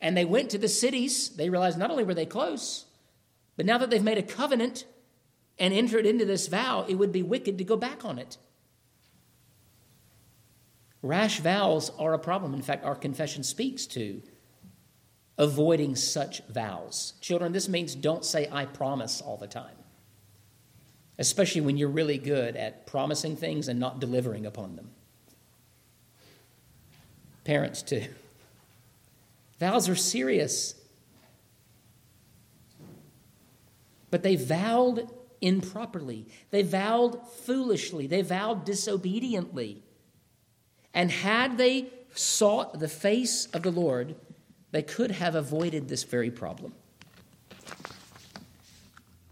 and 0.00 0.16
they 0.16 0.24
went 0.24 0.50
to 0.50 0.58
the 0.58 0.68
cities, 0.68 1.30
they 1.30 1.48
realized 1.48 1.78
not 1.78 1.90
only 1.90 2.04
were 2.04 2.14
they 2.14 2.26
close, 2.26 2.84
but 3.56 3.66
now 3.66 3.78
that 3.78 3.90
they've 3.90 4.02
made 4.02 4.18
a 4.18 4.22
covenant 4.22 4.84
and 5.58 5.72
entered 5.72 6.06
into 6.06 6.24
this 6.24 6.48
vow, 6.48 6.84
it 6.88 6.96
would 6.96 7.12
be 7.12 7.22
wicked 7.22 7.58
to 7.58 7.64
go 7.64 7.76
back 7.76 8.04
on 8.04 8.18
it. 8.18 8.36
Rash 11.02 11.40
vows 11.40 11.90
are 11.98 12.12
a 12.12 12.18
problem. 12.18 12.52
In 12.52 12.62
fact, 12.62 12.84
our 12.84 12.94
confession 12.94 13.42
speaks 13.42 13.86
to 13.86 14.22
avoiding 15.38 15.96
such 15.96 16.42
vows. 16.48 17.14
Children, 17.20 17.52
this 17.52 17.68
means 17.68 17.94
don't 17.94 18.24
say, 18.24 18.48
I 18.50 18.64
promise 18.64 19.20
all 19.20 19.36
the 19.36 19.46
time, 19.46 19.76
especially 21.18 21.60
when 21.60 21.76
you're 21.76 21.88
really 21.88 22.18
good 22.18 22.56
at 22.56 22.86
promising 22.86 23.36
things 23.36 23.68
and 23.68 23.78
not 23.78 24.00
delivering 24.00 24.46
upon 24.46 24.76
them. 24.76 24.90
Parents, 27.46 27.80
too. 27.80 28.02
Vows 29.60 29.88
are 29.88 29.94
serious. 29.94 30.74
But 34.10 34.24
they 34.24 34.34
vowed 34.34 35.08
improperly, 35.40 36.26
they 36.50 36.62
vowed 36.62 37.24
foolishly, 37.44 38.08
they 38.08 38.22
vowed 38.22 38.64
disobediently. 38.64 39.84
And 40.92 41.08
had 41.12 41.56
they 41.56 41.86
sought 42.14 42.80
the 42.80 42.88
face 42.88 43.46
of 43.52 43.62
the 43.62 43.70
Lord, 43.70 44.16
they 44.72 44.82
could 44.82 45.12
have 45.12 45.36
avoided 45.36 45.88
this 45.88 46.02
very 46.02 46.32
problem. 46.32 46.72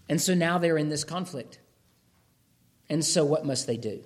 And 0.09 0.22
so 0.22 0.35
now 0.35 0.59
they're 0.59 0.79
in 0.79 0.88
this 0.88 1.03
conflict. 1.03 1.59
And 2.88 3.05
so 3.05 3.24
what 3.24 3.44
must 3.44 3.66
they 3.66 3.77
do? 3.77 4.05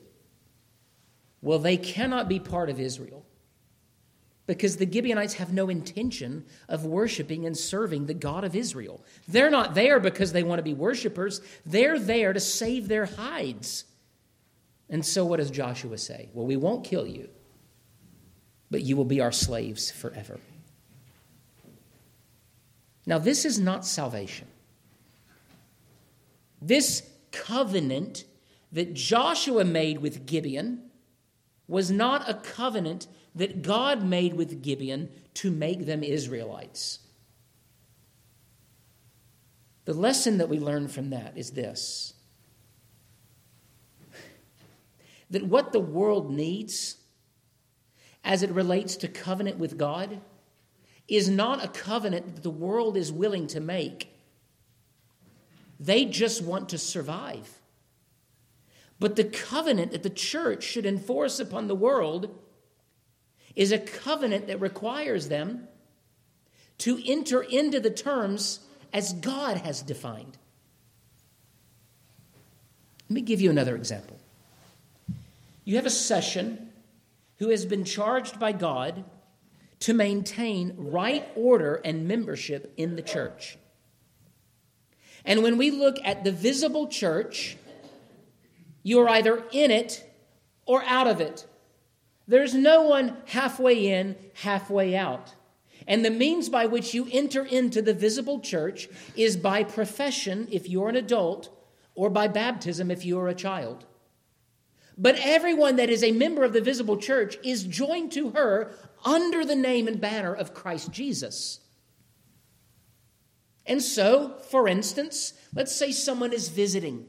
Well, 1.42 1.58
they 1.58 1.76
cannot 1.76 2.26
be 2.26 2.40
part 2.40 2.70
of 2.70 2.80
Israel 2.80 3.26
because 4.48 4.78
the 4.78 4.90
Gibeonites 4.90 5.34
have 5.34 5.52
no 5.52 5.68
intention 5.68 6.42
of 6.70 6.86
worshiping 6.86 7.44
and 7.44 7.54
serving 7.54 8.06
the 8.06 8.14
God 8.14 8.44
of 8.44 8.56
Israel. 8.56 9.04
They're 9.28 9.50
not 9.50 9.74
there 9.74 10.00
because 10.00 10.32
they 10.32 10.42
want 10.42 10.58
to 10.58 10.62
be 10.62 10.72
worshipers, 10.72 11.42
they're 11.66 11.98
there 11.98 12.32
to 12.32 12.40
save 12.40 12.88
their 12.88 13.04
hides. 13.04 13.84
And 14.88 15.04
so, 15.04 15.26
what 15.26 15.36
does 15.36 15.50
Joshua 15.50 15.98
say? 15.98 16.30
Well, 16.32 16.46
we 16.46 16.56
won't 16.56 16.82
kill 16.82 17.06
you, 17.06 17.28
but 18.70 18.80
you 18.80 18.96
will 18.96 19.04
be 19.04 19.20
our 19.20 19.32
slaves 19.32 19.90
forever. 19.90 20.40
Now, 23.04 23.18
this 23.18 23.44
is 23.44 23.58
not 23.58 23.84
salvation. 23.84 24.48
This 26.62 27.02
covenant 27.32 28.24
that 28.72 28.94
Joshua 28.94 29.64
made 29.64 29.98
with 29.98 30.24
Gibeon 30.24 30.84
was 31.66 31.90
not 31.90 32.28
a 32.28 32.34
covenant 32.34 33.08
that 33.38 33.62
God 33.62 34.04
made 34.04 34.34
with 34.34 34.62
Gibeon 34.62 35.08
to 35.34 35.50
make 35.50 35.86
them 35.86 36.02
Israelites. 36.02 36.98
The 39.84 39.94
lesson 39.94 40.38
that 40.38 40.48
we 40.48 40.58
learn 40.58 40.88
from 40.88 41.10
that 41.10 41.38
is 41.38 41.52
this 41.52 42.14
that 45.30 45.44
what 45.44 45.72
the 45.72 45.80
world 45.80 46.30
needs 46.30 46.96
as 48.24 48.42
it 48.42 48.50
relates 48.50 48.96
to 48.96 49.08
covenant 49.08 49.58
with 49.58 49.76
God 49.76 50.20
is 51.06 51.28
not 51.28 51.62
a 51.62 51.68
covenant 51.68 52.34
that 52.34 52.42
the 52.42 52.50
world 52.50 52.96
is 52.96 53.12
willing 53.12 53.46
to 53.46 53.60
make. 53.60 54.10
They 55.78 56.06
just 56.06 56.42
want 56.42 56.70
to 56.70 56.78
survive. 56.78 57.60
But 58.98 59.16
the 59.16 59.24
covenant 59.24 59.92
that 59.92 60.02
the 60.02 60.10
church 60.10 60.64
should 60.64 60.86
enforce 60.86 61.38
upon 61.38 61.68
the 61.68 61.74
world 61.74 62.34
is 63.58 63.72
a 63.72 63.78
covenant 63.78 64.46
that 64.46 64.60
requires 64.60 65.28
them 65.28 65.66
to 66.78 67.02
enter 67.04 67.42
into 67.42 67.80
the 67.80 67.90
terms 67.90 68.60
as 68.92 69.12
God 69.14 69.56
has 69.58 69.82
defined. 69.82 70.38
Let 73.10 73.14
me 73.14 73.20
give 73.20 73.40
you 73.40 73.50
another 73.50 73.74
example. 73.74 74.16
You 75.64 75.74
have 75.74 75.86
a 75.86 75.90
session 75.90 76.70
who 77.38 77.48
has 77.48 77.66
been 77.66 77.82
charged 77.82 78.38
by 78.38 78.52
God 78.52 79.04
to 79.80 79.92
maintain 79.92 80.74
right 80.76 81.28
order 81.34 81.80
and 81.84 82.06
membership 82.06 82.72
in 82.76 82.94
the 82.94 83.02
church. 83.02 83.58
And 85.24 85.42
when 85.42 85.58
we 85.58 85.72
look 85.72 85.96
at 86.04 86.22
the 86.22 86.30
visible 86.30 86.86
church, 86.86 87.56
you 88.84 89.00
are 89.00 89.08
either 89.08 89.42
in 89.50 89.72
it 89.72 90.08
or 90.64 90.84
out 90.84 91.08
of 91.08 91.20
it. 91.20 91.44
There's 92.28 92.54
no 92.54 92.82
one 92.82 93.16
halfway 93.24 93.90
in, 93.90 94.14
halfway 94.34 94.94
out. 94.94 95.34
And 95.86 96.04
the 96.04 96.10
means 96.10 96.50
by 96.50 96.66
which 96.66 96.92
you 96.92 97.08
enter 97.10 97.44
into 97.44 97.80
the 97.80 97.94
visible 97.94 98.40
church 98.40 98.88
is 99.16 99.38
by 99.38 99.64
profession 99.64 100.46
if 100.52 100.68
you're 100.68 100.90
an 100.90 100.96
adult, 100.96 101.48
or 101.94 102.10
by 102.10 102.28
baptism 102.28 102.90
if 102.90 103.04
you're 103.04 103.28
a 103.28 103.34
child. 103.34 103.86
But 104.98 105.18
everyone 105.20 105.76
that 105.76 105.88
is 105.88 106.04
a 106.04 106.12
member 106.12 106.44
of 106.44 106.52
the 106.52 106.60
visible 106.60 106.98
church 106.98 107.38
is 107.42 107.64
joined 107.64 108.12
to 108.12 108.30
her 108.30 108.72
under 109.04 109.44
the 109.44 109.56
name 109.56 109.88
and 109.88 110.00
banner 110.00 110.34
of 110.34 110.52
Christ 110.52 110.92
Jesus. 110.92 111.60
And 113.64 113.82
so, 113.82 114.38
for 114.50 114.68
instance, 114.68 115.32
let's 115.54 115.74
say 115.74 115.92
someone 115.92 116.32
is 116.32 116.48
visiting 116.48 117.06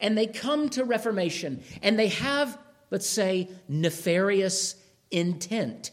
and 0.00 0.18
they 0.18 0.26
come 0.26 0.68
to 0.70 0.84
Reformation 0.84 1.62
and 1.82 1.98
they 1.98 2.08
have 2.08 2.58
let's 2.92 3.08
say, 3.08 3.48
nefarious 3.68 4.76
intent. 5.10 5.90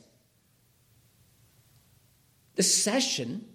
The 2.56 2.64
session 2.64 3.46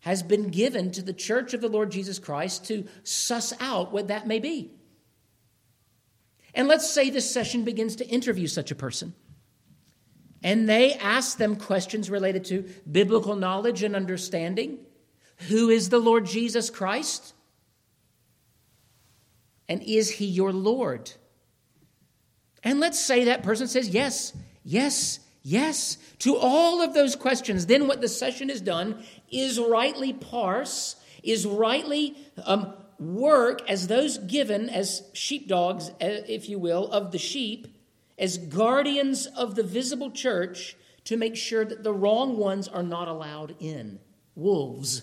has 0.00 0.22
been 0.22 0.48
given 0.48 0.92
to 0.92 1.00
the 1.00 1.14
church 1.14 1.54
of 1.54 1.62
the 1.62 1.70
Lord 1.70 1.90
Jesus 1.90 2.18
Christ 2.18 2.66
to 2.66 2.86
suss 3.02 3.54
out 3.60 3.92
what 3.92 4.08
that 4.08 4.26
may 4.26 4.38
be. 4.38 4.72
And 6.52 6.68
let's 6.68 6.90
say 6.90 7.08
this 7.08 7.32
session 7.32 7.64
begins 7.64 7.96
to 7.96 8.06
interview 8.06 8.46
such 8.46 8.70
a 8.70 8.74
person. 8.74 9.14
And 10.42 10.68
they 10.68 10.92
ask 10.92 11.38
them 11.38 11.56
questions 11.56 12.10
related 12.10 12.44
to 12.46 12.68
biblical 12.90 13.36
knowledge 13.36 13.82
and 13.82 13.96
understanding. 13.96 14.80
Who 15.48 15.70
is 15.70 15.88
the 15.88 15.98
Lord 15.98 16.26
Jesus 16.26 16.68
Christ? 16.68 17.32
And 19.66 19.82
is 19.82 20.10
he 20.10 20.26
your 20.26 20.52
Lord? 20.52 21.12
And 22.64 22.80
let's 22.80 22.98
say 22.98 23.24
that 23.24 23.42
person 23.42 23.66
says 23.66 23.88
yes, 23.88 24.32
yes, 24.64 25.20
yes 25.42 25.96
to 26.20 26.36
all 26.36 26.80
of 26.80 26.94
those 26.94 27.16
questions. 27.16 27.66
Then 27.66 27.88
what 27.88 28.00
the 28.00 28.08
session 28.08 28.48
has 28.48 28.60
done 28.60 29.04
is 29.30 29.58
rightly 29.58 30.12
parse, 30.12 30.96
is 31.22 31.46
rightly 31.46 32.16
um, 32.44 32.74
work 32.98 33.68
as 33.68 33.88
those 33.88 34.18
given 34.18 34.68
as 34.68 35.02
sheepdogs, 35.12 35.90
uh, 35.90 35.94
if 36.00 36.48
you 36.48 36.58
will, 36.58 36.88
of 36.92 37.10
the 37.10 37.18
sheep, 37.18 37.66
as 38.18 38.38
guardians 38.38 39.26
of 39.26 39.56
the 39.56 39.62
visible 39.62 40.10
church 40.10 40.76
to 41.04 41.16
make 41.16 41.34
sure 41.34 41.64
that 41.64 41.82
the 41.82 41.92
wrong 41.92 42.36
ones 42.36 42.68
are 42.68 42.82
not 42.82 43.08
allowed 43.08 43.56
in. 43.58 43.98
Wolves. 44.36 45.02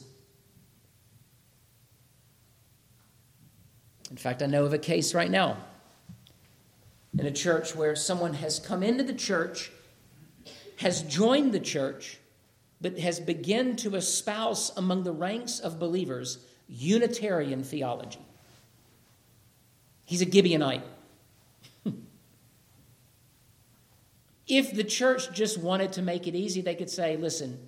In 4.09 4.17
fact, 4.17 4.41
I 4.41 4.47
know 4.47 4.65
of 4.65 4.73
a 4.73 4.79
case 4.79 5.13
right 5.13 5.29
now 5.29 5.57
in 7.19 7.25
a 7.25 7.31
church 7.31 7.75
where 7.75 7.95
someone 7.95 8.33
has 8.35 8.59
come 8.59 8.81
into 8.81 9.03
the 9.03 9.13
church, 9.13 9.71
has 10.77 11.01
joined 11.03 11.51
the 11.51 11.59
church, 11.59 12.17
but 12.79 12.97
has 12.97 13.19
begun 13.19 13.75
to 13.75 13.95
espouse 13.95 14.71
among 14.77 15.03
the 15.03 15.11
ranks 15.11 15.59
of 15.59 15.79
believers 15.79 16.45
Unitarian 16.69 17.61
theology. 17.63 18.25
He's 20.05 20.21
a 20.21 20.25
Gibeonite. 20.25 20.83
if 24.47 24.73
the 24.73 24.85
church 24.85 25.33
just 25.33 25.57
wanted 25.57 25.91
to 25.93 26.01
make 26.01 26.25
it 26.25 26.35
easy, 26.35 26.61
they 26.61 26.75
could 26.75 26.89
say, 26.89 27.17
listen, 27.17 27.59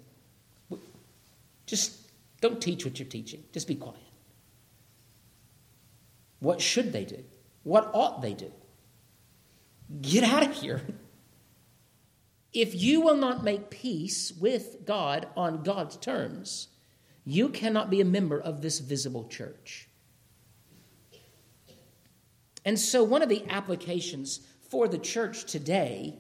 just 1.66 1.98
don't 2.40 2.62
teach 2.62 2.86
what 2.86 2.98
you're 3.00 3.08
teaching, 3.08 3.44
just 3.52 3.68
be 3.68 3.76
quiet. 3.76 3.98
What 6.40 6.62
should 6.62 6.94
they 6.94 7.04
do? 7.04 7.22
What 7.64 7.92
ought 7.94 8.22
they 8.22 8.34
do? 8.34 8.52
Get 9.99 10.23
out 10.23 10.43
of 10.43 10.54
here. 10.54 10.82
If 12.54 12.75
you 12.75 13.01
will 13.01 13.15
not 13.15 13.43
make 13.43 13.69
peace 13.69 14.32
with 14.32 14.86
God 14.86 15.27
on 15.36 15.63
God's 15.63 15.97
terms, 15.97 16.67
you 17.25 17.49
cannot 17.49 17.89
be 17.89 18.01
a 18.01 18.06
member 18.06 18.39
of 18.39 18.62
this 18.62 18.80
visible 18.80 19.27
church. 19.27 19.88
And 22.63 22.80
so, 22.80 23.04
one 23.04 23.21
of 23.21 23.30
the 23.30 23.43
applications 23.49 24.41
for 24.69 24.88
the 24.88 24.97
church 24.97 25.45
today 25.45 26.15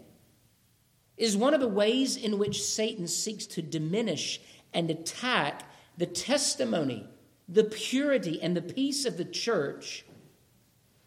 is 1.17 1.37
one 1.37 1.53
of 1.53 1.59
the 1.59 1.67
ways 1.67 2.17
in 2.17 2.39
which 2.39 2.63
Satan 2.63 3.07
seeks 3.07 3.45
to 3.47 3.61
diminish 3.61 4.41
and 4.73 4.89
attack 4.89 5.63
the 5.97 6.05
testimony, 6.05 7.07
the 7.47 7.65
purity, 7.65 8.41
and 8.41 8.55
the 8.55 8.61
peace 8.61 9.05
of 9.05 9.17
the 9.17 9.25
church 9.25 10.03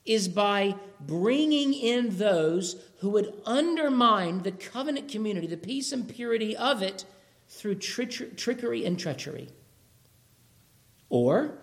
is 0.04 0.28
by 0.28 0.74
bringing 1.00 1.72
in 1.72 2.16
those 2.18 2.76
who 2.98 3.10
would 3.10 3.32
undermine 3.46 4.42
the 4.42 4.52
covenant 4.52 5.10
community, 5.10 5.46
the 5.46 5.56
peace 5.56 5.92
and 5.92 6.08
purity 6.08 6.56
of 6.56 6.82
it, 6.82 7.04
through 7.48 7.74
trickery 7.76 8.84
and 8.84 8.98
treachery. 8.98 9.48
Or 11.08 11.58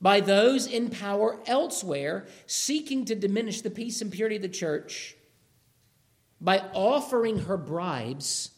by 0.00 0.20
those 0.20 0.66
in 0.66 0.90
power 0.90 1.40
elsewhere 1.46 2.26
seeking 2.46 3.04
to 3.06 3.14
diminish 3.14 3.60
the 3.60 3.70
peace 3.70 4.00
and 4.00 4.12
purity 4.12 4.36
of 4.36 4.42
the 4.42 4.48
church 4.48 5.16
by 6.40 6.60
offering 6.72 7.40
her 7.40 7.56
bribes 7.56 8.52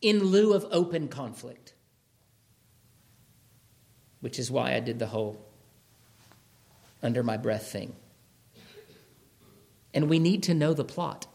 in 0.00 0.22
lieu 0.22 0.54
of 0.54 0.66
open 0.70 1.08
conflict. 1.08 1.74
Which 4.20 4.38
is 4.38 4.50
why 4.50 4.74
I 4.74 4.80
did 4.80 4.98
the 4.98 5.08
whole 5.08 5.44
under 7.02 7.22
my 7.22 7.36
breath 7.36 7.66
thing. 7.66 7.94
And 9.94 10.10
we 10.10 10.18
need 10.18 10.42
to 10.42 10.54
know 10.54 10.74
the 10.74 10.84
plot. 10.84 11.26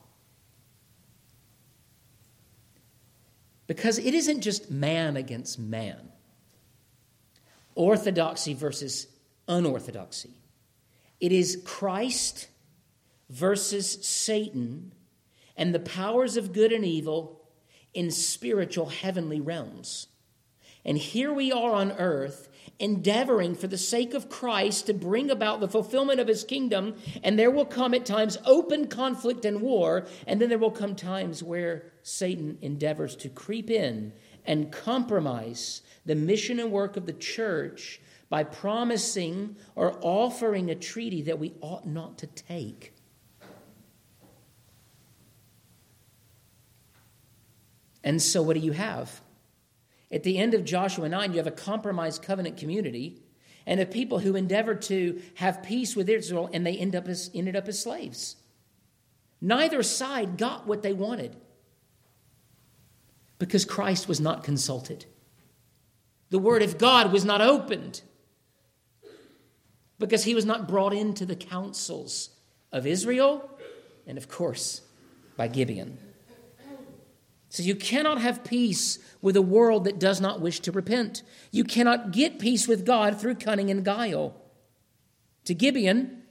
Because 3.65 3.97
it 3.97 4.13
isn't 4.13 4.41
just 4.41 4.69
man 4.69 5.15
against 5.15 5.57
man, 5.57 6.11
orthodoxy 7.73 8.53
versus 8.53 9.07
unorthodoxy. 9.47 10.31
It 11.19 11.31
is 11.31 11.61
Christ 11.65 12.49
versus 13.29 14.05
Satan 14.05 14.91
and 15.55 15.73
the 15.73 15.79
powers 15.79 16.37
of 16.37 16.53
good 16.53 16.71
and 16.71 16.85
evil 16.85 17.41
in 17.93 18.11
spiritual 18.11 18.87
heavenly 18.87 19.41
realms. 19.41 20.07
And 20.85 20.97
here 20.97 21.33
we 21.33 21.51
are 21.51 21.73
on 21.73 21.91
earth 21.93 22.49
endeavoring 22.79 23.55
for 23.55 23.67
the 23.67 23.77
sake 23.77 24.13
of 24.13 24.29
Christ 24.29 24.87
to 24.87 24.93
bring 24.93 25.29
about 25.29 25.59
the 25.59 25.67
fulfillment 25.67 26.19
of 26.19 26.27
his 26.27 26.43
kingdom. 26.43 26.95
And 27.23 27.37
there 27.37 27.51
will 27.51 27.65
come 27.65 27.93
at 27.93 28.05
times 28.05 28.37
open 28.45 28.87
conflict 28.87 29.43
and 29.45 29.61
war. 29.61 30.07
And 30.25 30.41
then 30.41 30.49
there 30.49 30.57
will 30.57 30.71
come 30.71 30.95
times 30.95 31.43
where 31.43 31.91
Satan 32.03 32.57
endeavors 32.61 33.15
to 33.17 33.29
creep 33.29 33.69
in 33.69 34.13
and 34.45 34.71
compromise 34.71 35.81
the 36.05 36.15
mission 36.15 36.59
and 36.59 36.71
work 36.71 36.95
of 36.95 37.05
the 37.05 37.13
church 37.13 38.01
by 38.29 38.43
promising 38.43 39.57
or 39.75 39.97
offering 40.01 40.69
a 40.69 40.75
treaty 40.75 41.23
that 41.23 41.39
we 41.39 41.53
ought 41.61 41.85
not 41.85 42.17
to 42.19 42.27
take. 42.27 42.93
And 48.03 48.21
so, 48.21 48.41
what 48.41 48.53
do 48.53 48.61
you 48.61 48.71
have? 48.71 49.21
At 50.11 50.23
the 50.23 50.37
end 50.37 50.53
of 50.53 50.65
Joshua 50.65 51.07
9, 51.07 51.31
you 51.31 51.37
have 51.37 51.47
a 51.47 51.51
compromised 51.51 52.23
covenant 52.23 52.57
community 52.57 53.21
and 53.65 53.79
a 53.79 53.85
people 53.85 54.19
who 54.19 54.35
endeavored 54.35 54.81
to 54.83 55.21
have 55.35 55.61
peace 55.61 55.95
with 55.95 56.09
Israel 56.09 56.49
and 56.51 56.65
they 56.65 56.77
end 56.77 56.95
up 56.95 57.07
as, 57.07 57.29
ended 57.33 57.55
up 57.55 57.67
as 57.67 57.79
slaves. 57.79 58.35
Neither 59.41 59.83
side 59.83 60.37
got 60.37 60.65
what 60.65 60.81
they 60.81 60.93
wanted 60.93 61.35
because 63.37 63.63
Christ 63.65 64.07
was 64.07 64.19
not 64.19 64.43
consulted. 64.43 65.05
The 66.29 66.39
word 66.39 66.61
of 66.61 66.77
God 66.77 67.11
was 67.11 67.23
not 67.23 67.41
opened 67.41 68.01
because 69.97 70.23
he 70.23 70.35
was 70.35 70.45
not 70.45 70.67
brought 70.67 70.93
into 70.93 71.25
the 71.25 71.35
councils 71.35 72.29
of 72.71 72.85
Israel 72.85 73.49
and, 74.05 74.17
of 74.17 74.27
course, 74.27 74.81
by 75.37 75.47
Gibeon. 75.47 75.97
So 77.49 77.63
you 77.63 77.75
cannot 77.75 78.21
have 78.21 78.43
peace 78.43 78.99
with 79.21 79.35
a 79.35 79.41
world 79.41 79.83
that 79.85 79.99
does 79.99 80.21
not 80.21 80.39
wish 80.39 80.59
to 80.61 80.71
repent. 80.71 81.23
You 81.51 81.63
cannot 81.63 82.11
get 82.11 82.39
peace 82.39 82.67
with 82.67 82.85
God 82.85 83.19
through 83.19 83.35
cunning 83.35 83.71
and 83.71 83.83
guile. 83.83 84.35
To 85.45 85.55
Gibeon, 85.55 86.21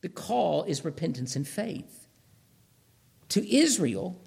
the 0.00 0.08
call 0.08 0.64
is 0.64 0.84
repentance 0.84 1.36
and 1.36 1.46
faith. 1.46 2.08
To 3.30 3.54
Israel, 3.54 4.18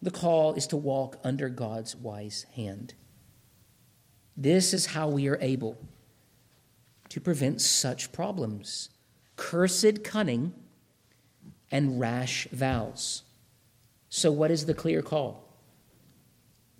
the 0.00 0.12
call 0.12 0.54
is 0.54 0.68
to 0.68 0.76
walk 0.76 1.18
under 1.24 1.48
God's 1.48 1.96
wise 1.96 2.46
hand. 2.54 2.94
This 4.36 4.72
is 4.72 4.86
how 4.86 5.08
we 5.08 5.26
are 5.28 5.38
able 5.40 5.76
to 7.08 7.20
prevent 7.20 7.60
such 7.60 8.12
problems 8.12 8.90
cursed 9.34 10.04
cunning 10.04 10.52
and 11.70 11.98
rash 11.98 12.46
vows. 12.52 13.22
So, 14.08 14.30
what 14.30 14.50
is 14.50 14.66
the 14.66 14.74
clear 14.74 15.02
call? 15.02 15.47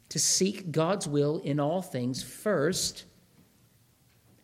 To 0.08 0.18
seek 0.18 0.70
God's 0.70 1.06
will 1.06 1.38
in 1.38 1.60
all 1.60 1.82
things 1.82 2.22
first 2.22 3.04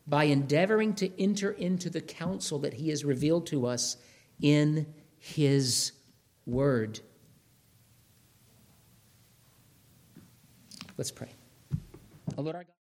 by 0.07 0.25
endeavoring 0.25 0.95
to 0.95 1.23
enter 1.23 1.53
into 1.53 1.89
the 1.89 2.01
counsel 2.01 2.59
that 2.61 2.75
He 2.75 2.91
has 2.91 3.05
revealed 3.05 3.47
to 3.47 3.67
us 3.67 3.97
in 4.41 4.87
His 5.19 5.93
Word. 6.47 7.01
Let's 10.97 11.11
pray. 11.11 11.31
Oh, 12.37 12.43
Lord 12.43 12.57
our 12.57 12.65
God. 12.65 12.71